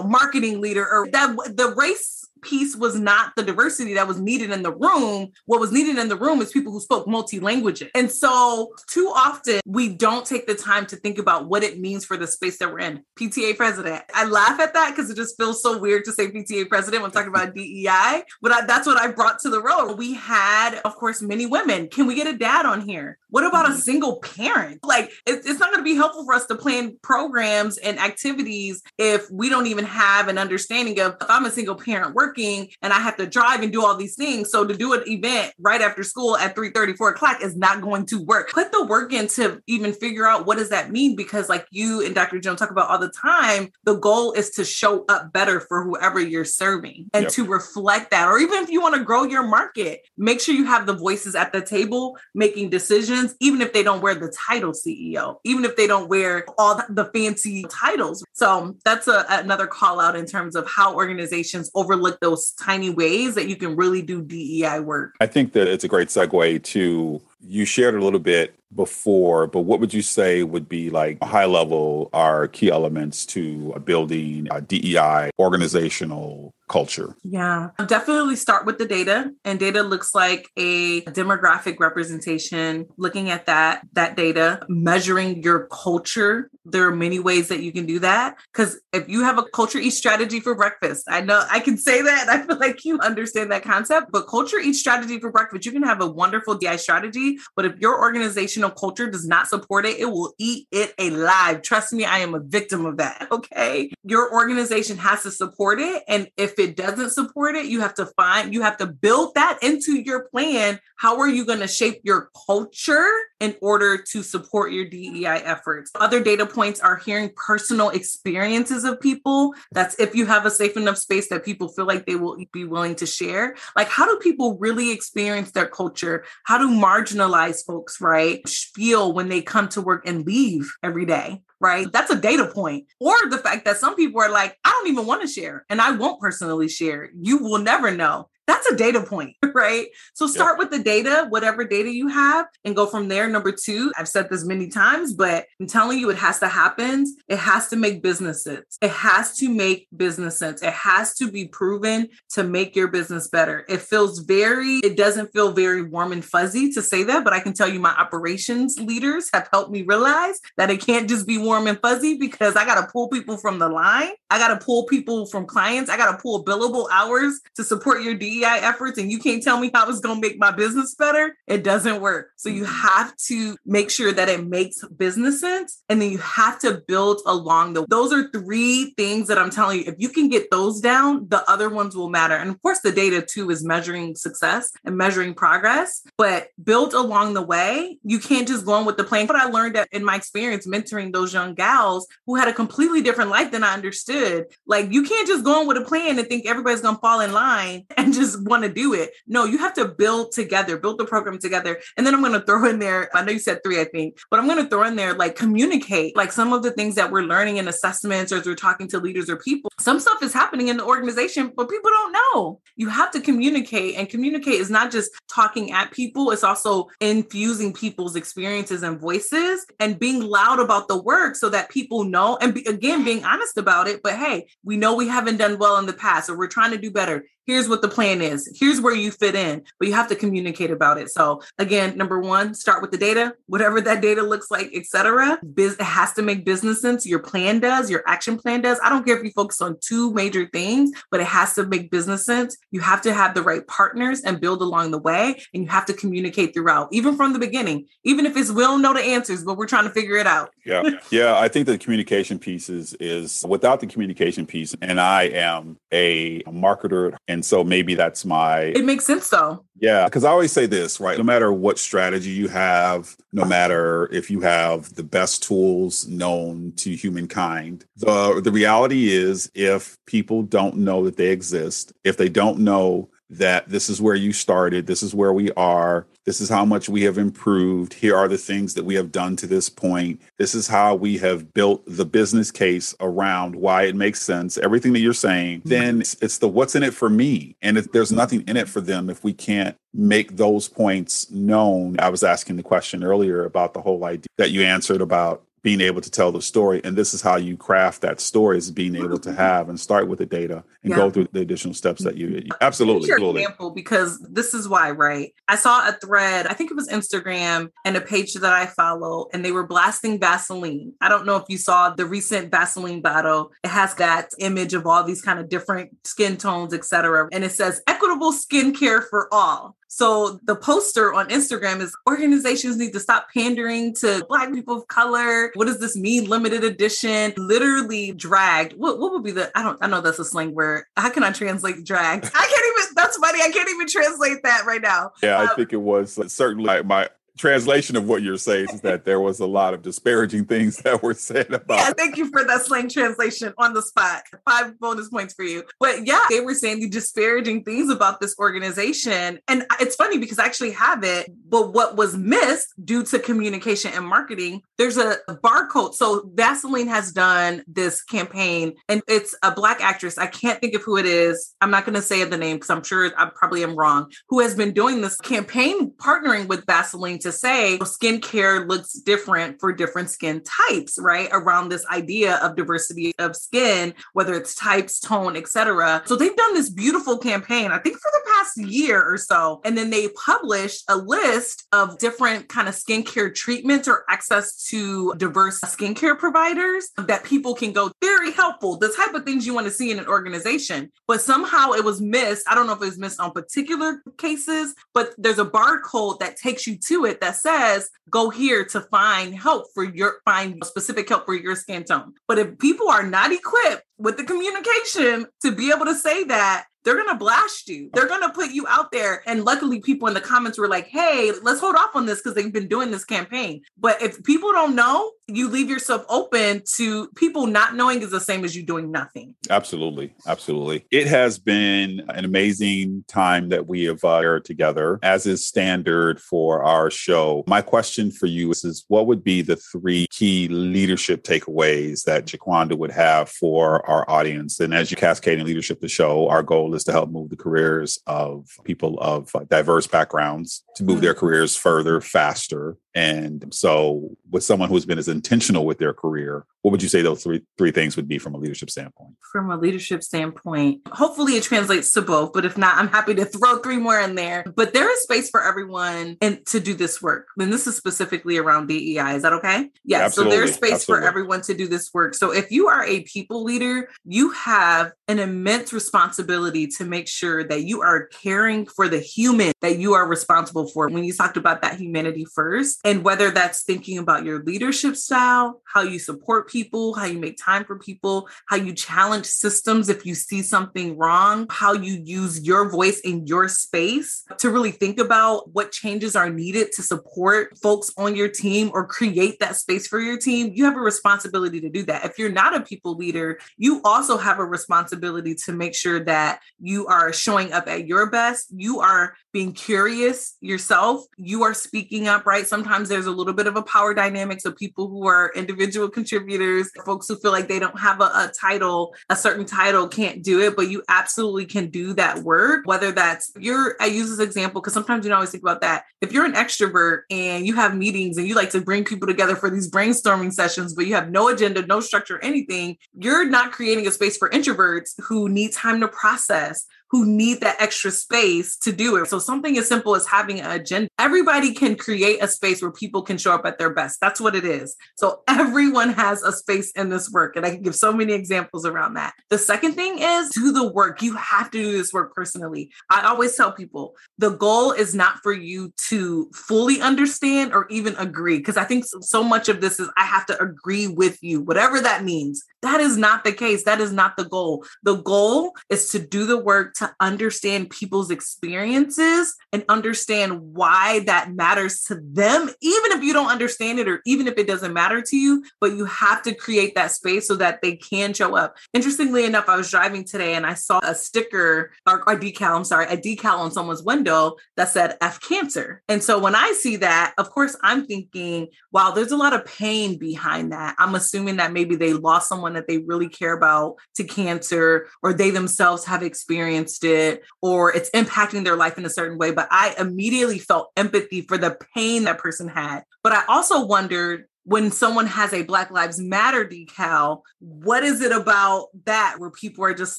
[0.02, 4.62] marketing leader, or that the race piece was not the diversity that was needed in
[4.62, 5.32] the room.
[5.46, 7.90] What was needed in the room is people who spoke multi languages.
[7.94, 12.04] And so, too often, we don't take the time to think about what it means
[12.04, 13.02] for the space that we're in.
[13.18, 14.04] PTA president.
[14.14, 17.10] I laugh at that because it just feels so weird to say PTA president when
[17.10, 19.94] talking about DEI, but I, that's what I brought to the role.
[19.94, 21.88] We had, of course, many women.
[21.88, 23.18] Can we get a dad on here?
[23.34, 23.78] What about a mm-hmm.
[23.78, 24.84] single parent?
[24.84, 28.80] Like, it, it's not going to be helpful for us to plan programs and activities
[28.96, 32.92] if we don't even have an understanding of if I'm a single parent working and
[32.92, 34.52] I have to drive and do all these things.
[34.52, 37.80] So to do an event right after school at 3 30, 4 o'clock is not
[37.80, 38.52] going to work.
[38.52, 41.16] Put the work in to even figure out what does that mean?
[41.16, 42.38] Because like you and Dr.
[42.38, 46.20] Jim talk about all the time, the goal is to show up better for whoever
[46.20, 47.32] you're serving and yep.
[47.32, 48.28] to reflect that.
[48.28, 51.34] Or even if you want to grow your market, make sure you have the voices
[51.34, 55.76] at the table making decisions, even if they don't wear the title CEO, even if
[55.76, 58.24] they don't wear all the fancy titles.
[58.32, 62.90] So um, that's a, another call out in terms of how organizations overlook those tiny
[62.90, 65.14] ways that you can really do DEI work.
[65.20, 69.60] I think that it's a great segue to you shared a little bit before, but
[69.60, 74.60] what would you say would be like high level are key elements to building a
[74.60, 77.14] DEI organizational culture?
[77.22, 79.30] Yeah, I'll definitely start with the data.
[79.44, 86.50] And data looks like a demographic representation, looking at that that data, measuring your culture.
[86.64, 89.78] There are many ways that you can do that cuz if you have a culture
[89.78, 92.28] eat strategy for breakfast, I know I can say that.
[92.34, 95.82] I feel like you understand that concept, but culture eat strategy for breakfast, you can
[95.82, 100.06] have a wonderful DI strategy, but if your organizational culture does not support it, it
[100.06, 101.62] will eat it alive.
[101.62, 103.90] Trust me, I am a victim of that, okay?
[104.04, 108.06] Your organization has to support it and if it doesn't support it, you have to
[108.16, 110.80] find, you have to build that into your plan.
[110.96, 113.08] How are you going to shape your culture
[113.40, 115.90] in order to support your DEI efforts?
[115.94, 119.54] Other data points are hearing personal experiences of people.
[119.72, 122.64] That's if you have a safe enough space that people feel like they will be
[122.64, 123.56] willing to share.
[123.76, 126.24] Like, how do people really experience their culture?
[126.44, 131.42] How do marginalized folks, right, feel when they come to work and leave every day?
[131.60, 131.90] right?
[131.90, 132.88] That's a data point.
[133.00, 135.80] Or the fact that some people are like, I don't even want to share and
[135.80, 137.08] I won't personally share.
[137.18, 138.28] You will never know.
[138.46, 139.86] That's a data point, right?
[140.14, 140.58] So start yep.
[140.58, 143.28] with the data, whatever data you have, and go from there.
[143.28, 147.06] Number two, I've said this many times, but I'm telling you, it has to happen.
[147.28, 148.78] It has to make business sense.
[148.82, 150.62] It has to make business sense.
[150.62, 153.64] It has to be proven to make your business better.
[153.68, 157.40] It feels very, it doesn't feel very warm and fuzzy to say that, but I
[157.40, 161.38] can tell you my operations leaders have helped me realize that it can't just be
[161.38, 164.10] warm and fuzzy because I got to pull people from the line.
[164.30, 165.90] I got to pull people from clients.
[165.90, 168.98] I got to pull billable hours to support your DEI efforts.
[168.98, 171.36] And you can't tell me how it's going to make my business better.
[171.46, 172.30] It doesn't work.
[172.36, 172.88] So you mm-hmm.
[172.88, 175.82] have to make sure that it makes business sense.
[175.88, 179.80] And then you have to build along the, those are three things that I'm telling
[179.80, 179.84] you.
[179.86, 182.34] If you can get those down, the other ones will matter.
[182.34, 187.34] And of course, the data too is measuring success and measuring progress, but built along
[187.34, 189.26] the way, you can't just go on with the plan.
[189.26, 193.02] But I learned that in my experience mentoring those young gals who had a completely
[193.02, 194.46] different life than I understood.
[194.66, 197.20] Like you can't just go on with a plan and think everybody's going to fall
[197.20, 199.12] in line and just want to do it.
[199.26, 201.78] No, you have to build together, build the program together.
[201.96, 204.18] And then I'm going to throw in there, I know you said three, I think,
[204.30, 207.10] but I'm going to throw in there like communicate, like some of the things that
[207.10, 209.70] we're learning in assessments or we're talking to leaders or people.
[209.78, 212.60] Some stuff is happening in the organization, but people don't know.
[212.76, 217.72] You have to communicate, and communicate is not just talking at people, it's also infusing
[217.72, 222.38] people's experiences and voices and being loud about the work so that people know.
[222.40, 224.00] And be, again, being honest about it.
[224.02, 226.78] But hey, we know we haven't done well in the past, or we're trying to
[226.78, 228.50] do better here's what the plan is.
[228.58, 231.10] Here's where you fit in but you have to communicate about it.
[231.10, 235.74] So again number one start with the data whatever that data looks like etc Biz-
[235.74, 237.06] it has to make business sense.
[237.06, 238.78] Your plan does your action plan does.
[238.82, 241.90] I don't care if you focus on two major things but it has to make
[241.90, 242.56] business sense.
[242.70, 245.86] You have to have the right partners and build along the way and you have
[245.86, 247.86] to communicate throughout even from the beginning.
[248.04, 250.50] Even if it's we don't know the answers but we're trying to figure it out.
[250.64, 250.82] Yeah.
[251.10, 255.78] Yeah i think the communication piece is is without the communication piece and i am
[255.92, 258.60] a marketer and so maybe that's my.
[258.60, 259.64] It makes sense though.
[259.80, 260.08] Yeah.
[260.08, 261.18] Cause I always say this, right?
[261.18, 266.72] No matter what strategy you have, no matter if you have the best tools known
[266.76, 272.28] to humankind, the, the reality is if people don't know that they exist, if they
[272.28, 273.08] don't know
[273.38, 276.88] that this is where you started, this is where we are, this is how much
[276.88, 280.54] we have improved, here are the things that we have done to this point, this
[280.54, 285.00] is how we have built the business case around why it makes sense, everything that
[285.00, 285.68] you're saying, mm-hmm.
[285.68, 287.56] then it's, it's the what's in it for me.
[287.62, 291.96] And if there's nothing in it for them if we can't make those points known.
[292.00, 295.80] I was asking the question earlier about the whole idea that you answered about being
[295.80, 296.82] able to tell the story.
[296.84, 299.38] And this is how you craft that story is being able to mm-hmm.
[299.38, 300.96] have and start with the data and yeah.
[300.96, 303.08] go through the additional steps that you, you absolutely.
[303.08, 305.34] Your example, because this is why, right?
[305.48, 309.28] I saw a thread, I think it was Instagram and a page that I follow,
[309.32, 310.92] and they were blasting Vaseline.
[311.00, 313.50] I don't know if you saw the recent Vaseline bottle.
[313.64, 317.30] It has that image of all these kind of different skin tones, etc.
[317.32, 319.76] And it says equitable skincare for all.
[319.88, 324.88] So the poster on Instagram is organizations need to stop pandering to Black people of
[324.88, 325.50] color.
[325.54, 326.28] What does this mean?
[326.28, 328.74] Limited edition, literally dragged.
[328.74, 330.84] What, what would be the, I don't, I know that's a slang word.
[330.96, 332.24] How can I translate dragged?
[332.26, 333.40] I can't even, that's funny.
[333.42, 335.12] I can't even translate that right now.
[335.22, 339.04] Yeah, I um, think it was certainly my translation of what you're saying is that
[339.04, 341.78] there was a lot of disparaging things that were said about.
[341.78, 344.22] Yeah, thank you for that slang translation on the spot.
[344.48, 345.64] Five bonus points for you.
[345.80, 349.40] But yeah, they were saying the disparaging things about this organization.
[349.48, 353.92] And it's funny because I actually have it, but what was missed due to communication
[353.94, 355.94] and marketing, there's a barcode.
[355.94, 360.18] So Vaseline has done this campaign and it's a black actress.
[360.18, 361.54] I can't think of who it is.
[361.60, 364.40] I'm not going to say the name because I'm sure I probably am wrong, who
[364.40, 370.10] has been doing this campaign partnering with Vaseline to say skincare looks different for different
[370.10, 371.28] skin types, right?
[371.32, 376.02] Around this idea of diversity of skin, whether it's types, tone, etc.
[376.06, 379.60] So they've done this beautiful campaign, I think for the past year or so.
[379.64, 385.14] And then they published a list of different kind of skincare treatments or access to
[385.16, 389.66] diverse skincare providers that people can go very helpful, the type of things you want
[389.66, 390.90] to see in an organization.
[391.06, 392.48] But somehow it was missed.
[392.48, 396.36] I don't know if it was missed on particular cases, but there's a barcode that
[396.36, 400.62] takes you to it it that says go here to find help for your find
[400.64, 402.12] specific help for your skin tone.
[402.28, 406.66] But if people are not equipped with the communication to be able to say that,
[406.84, 407.88] they're going to blast you.
[407.94, 409.22] They're going to put you out there.
[409.26, 412.34] And luckily, people in the comments were like, hey, let's hold off on this because
[412.34, 413.62] they've been doing this campaign.
[413.78, 418.20] But if people don't know, you leave yourself open to people not knowing is the
[418.20, 419.34] same as you doing nothing.
[419.48, 420.14] Absolutely.
[420.26, 420.86] Absolutely.
[420.90, 426.62] It has been an amazing time that we have uh, together, as is standard for
[426.62, 427.42] our show.
[427.46, 432.26] My question for you is, is what would be the three key leadership takeaways that
[432.26, 434.60] Jiquanda would have for our audience?
[434.60, 437.36] And as you cascade cascading leadership the show, our goal is to help move the
[437.36, 441.20] careers of people of diverse backgrounds to move their mm-hmm.
[441.20, 446.70] careers further, faster, and so, with someone who's been as intentional with their career, what
[446.70, 449.16] would you say those three three things would be from a leadership standpoint?
[449.30, 452.32] From a leadership standpoint, hopefully it translates to both.
[452.32, 454.46] But if not, I'm happy to throw three more in there.
[454.56, 457.26] But there is space for everyone and to do this work.
[457.38, 459.14] And this is specifically around DEI.
[459.14, 459.68] Is that okay?
[459.84, 460.14] Yes.
[460.14, 461.02] So there's space Absolutely.
[461.02, 462.14] for everyone to do this work.
[462.14, 467.44] So if you are a people leader, you have an immense responsibility to make sure
[467.44, 470.88] that you are caring for the human that you are responsible for.
[470.88, 475.60] When you talked about that humanity first and whether that's thinking about your leadership style,
[475.66, 476.53] how you support people,
[476.96, 481.46] how you make time for people, how you challenge systems if you see something wrong,
[481.50, 486.30] how you use your voice in your space to really think about what changes are
[486.30, 490.52] needed to support folks on your team or create that space for your team.
[490.54, 492.04] You have a responsibility to do that.
[492.04, 496.40] If you're not a people leader, you also have a responsibility to make sure that
[496.60, 498.46] you are showing up at your best.
[498.54, 501.04] You are being curious yourself.
[501.16, 502.46] You are speaking up, right?
[502.46, 504.40] Sometimes there's a little bit of a power dynamic.
[504.40, 506.43] So people who are individual contributors,
[506.84, 510.40] folks who feel like they don't have a, a title, a certain title can't do
[510.40, 512.66] it, but you absolutely can do that work.
[512.66, 515.84] Whether that's you're, I use this example because sometimes you don't always think about that.
[516.00, 519.36] If you're an extrovert and you have meetings and you like to bring people together
[519.36, 523.86] for these brainstorming sessions, but you have no agenda, no structure, anything, you're not creating
[523.86, 528.70] a space for introverts who need time to process, who need that extra space to
[528.70, 529.08] do it.
[529.08, 530.88] So something as simple as having an agenda.
[530.96, 533.98] Everybody can create a space where people can show up at their best.
[534.00, 534.76] That's what it is.
[534.94, 537.34] So everyone has a space in this work.
[537.34, 539.12] And I can give so many examples around that.
[539.28, 541.02] The second thing is do the work.
[541.02, 542.70] You have to do this work personally.
[542.88, 547.96] I always tell people the goal is not for you to fully understand or even
[547.96, 548.38] agree.
[548.38, 551.80] Because I think so much of this is I have to agree with you, whatever
[551.80, 552.44] that means.
[552.64, 553.64] That is not the case.
[553.64, 554.64] That is not the goal.
[554.84, 561.34] The goal is to do the work to understand people's experiences and understand why that
[561.34, 565.02] matters to them, even if you don't understand it or even if it doesn't matter
[565.02, 568.56] to you, but you have to create that space so that they can show up.
[568.72, 572.64] Interestingly enough, I was driving today and I saw a sticker or a decal, I'm
[572.64, 575.82] sorry, a decal on someone's window that said F cancer.
[575.90, 579.44] And so when I see that, of course, I'm thinking, wow, there's a lot of
[579.44, 580.76] pain behind that.
[580.78, 585.12] I'm assuming that maybe they lost someone that they really care about to cancer, or
[585.12, 589.32] they themselves have experienced it, or it's impacting their life in a certain way.
[589.32, 592.82] But I immediately felt empathy for the pain that person had.
[593.02, 598.12] But I also wondered when someone has a Black Lives Matter decal, what is it
[598.12, 599.98] about that where people are just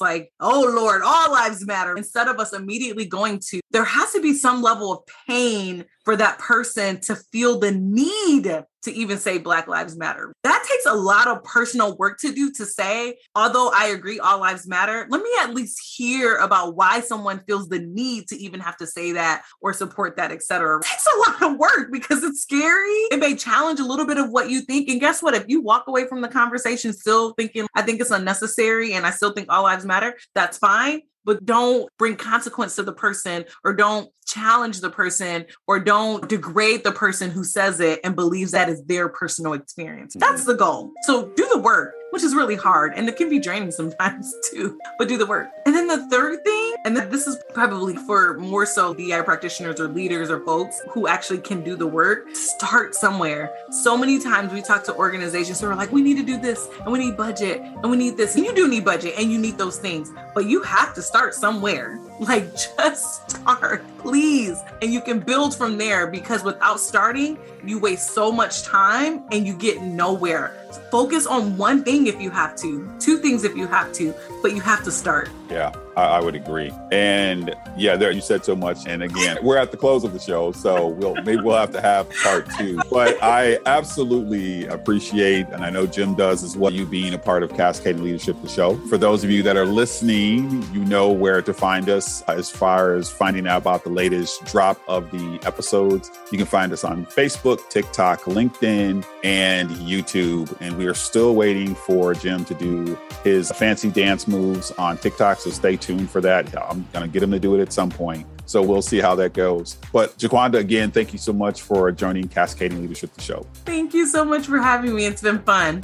[0.00, 1.96] like, oh Lord, all lives matter?
[1.96, 6.16] Instead of us immediately going to, there has to be some level of pain for
[6.16, 10.32] that person to feel the need to even say Black Lives Matter.
[10.44, 14.38] That takes a lot of personal work to do to say, although I agree all
[14.38, 18.60] lives matter, let me at least hear about why someone feels the need to even
[18.60, 20.78] have to say that or support that, etc.
[20.78, 22.94] It takes a lot of work because it's scary.
[23.10, 24.88] It may challenge a little bit of what you think.
[24.88, 25.34] And guess what?
[25.34, 29.10] If you walk away from the conversation still thinking, I think it's unnecessary and I
[29.10, 33.74] still think all lives matter, that's fine but don't bring consequence to the person or
[33.74, 38.68] don't challenge the person or don't degrade the person who says it and believes that
[38.68, 40.14] is their personal experience.
[40.18, 40.52] That's mm-hmm.
[40.52, 40.92] the goal.
[41.02, 44.78] So do the work which is really hard and it can be draining sometimes too,
[44.96, 45.50] but do the work.
[45.66, 49.88] And then the third thing, and this is probably for more so DI practitioners or
[49.88, 53.54] leaders or folks who actually can do the work, start somewhere.
[53.82, 56.70] So many times we talk to organizations who are like, we need to do this
[56.80, 58.34] and we need budget and we need this.
[58.34, 61.34] And you do need budget and you need those things, but you have to start
[61.34, 62.00] somewhere.
[62.20, 64.58] Like just start, please.
[64.80, 69.46] And you can build from there because without starting, you waste so much time and
[69.46, 70.54] you get nowhere.
[70.90, 74.54] Focus on one thing if you have to, two things if you have to, but
[74.54, 75.28] you have to start.
[75.50, 76.72] Yeah, I, I, would agree.
[76.90, 78.86] And yeah, there you said so much.
[78.86, 81.80] And again, we're at the close of the show, so we'll maybe we'll have to
[81.80, 82.80] have part two.
[82.90, 87.42] But I absolutely appreciate, and I know Jim does as well, you being a part
[87.42, 88.76] of Cascading Leadership, the show.
[88.88, 92.94] For those of you that are listening, you know where to find us as far
[92.94, 96.10] as finding out about the latest drop of the episodes.
[96.32, 100.54] You can find us on Facebook, TikTok, LinkedIn, and YouTube.
[100.60, 105.35] And we are still waiting for Jim to do his fancy dance moves on TikTok.
[105.38, 106.46] So stay tuned for that.
[106.56, 108.26] I'm going to get him to do it at some point.
[108.46, 109.76] So we'll see how that goes.
[109.92, 113.46] But Jiquanda, again, thank you so much for joining Cascading Leadership the show.
[113.64, 115.06] Thank you so much for having me.
[115.06, 115.82] It's been fun.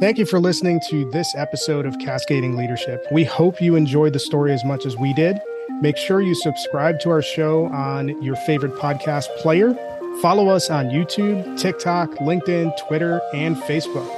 [0.00, 3.04] Thank you for listening to this episode of Cascading Leadership.
[3.10, 5.40] We hope you enjoyed the story as much as we did.
[5.80, 9.74] Make sure you subscribe to our show on your favorite podcast player.
[10.22, 14.17] Follow us on YouTube, TikTok, LinkedIn, Twitter, and Facebook.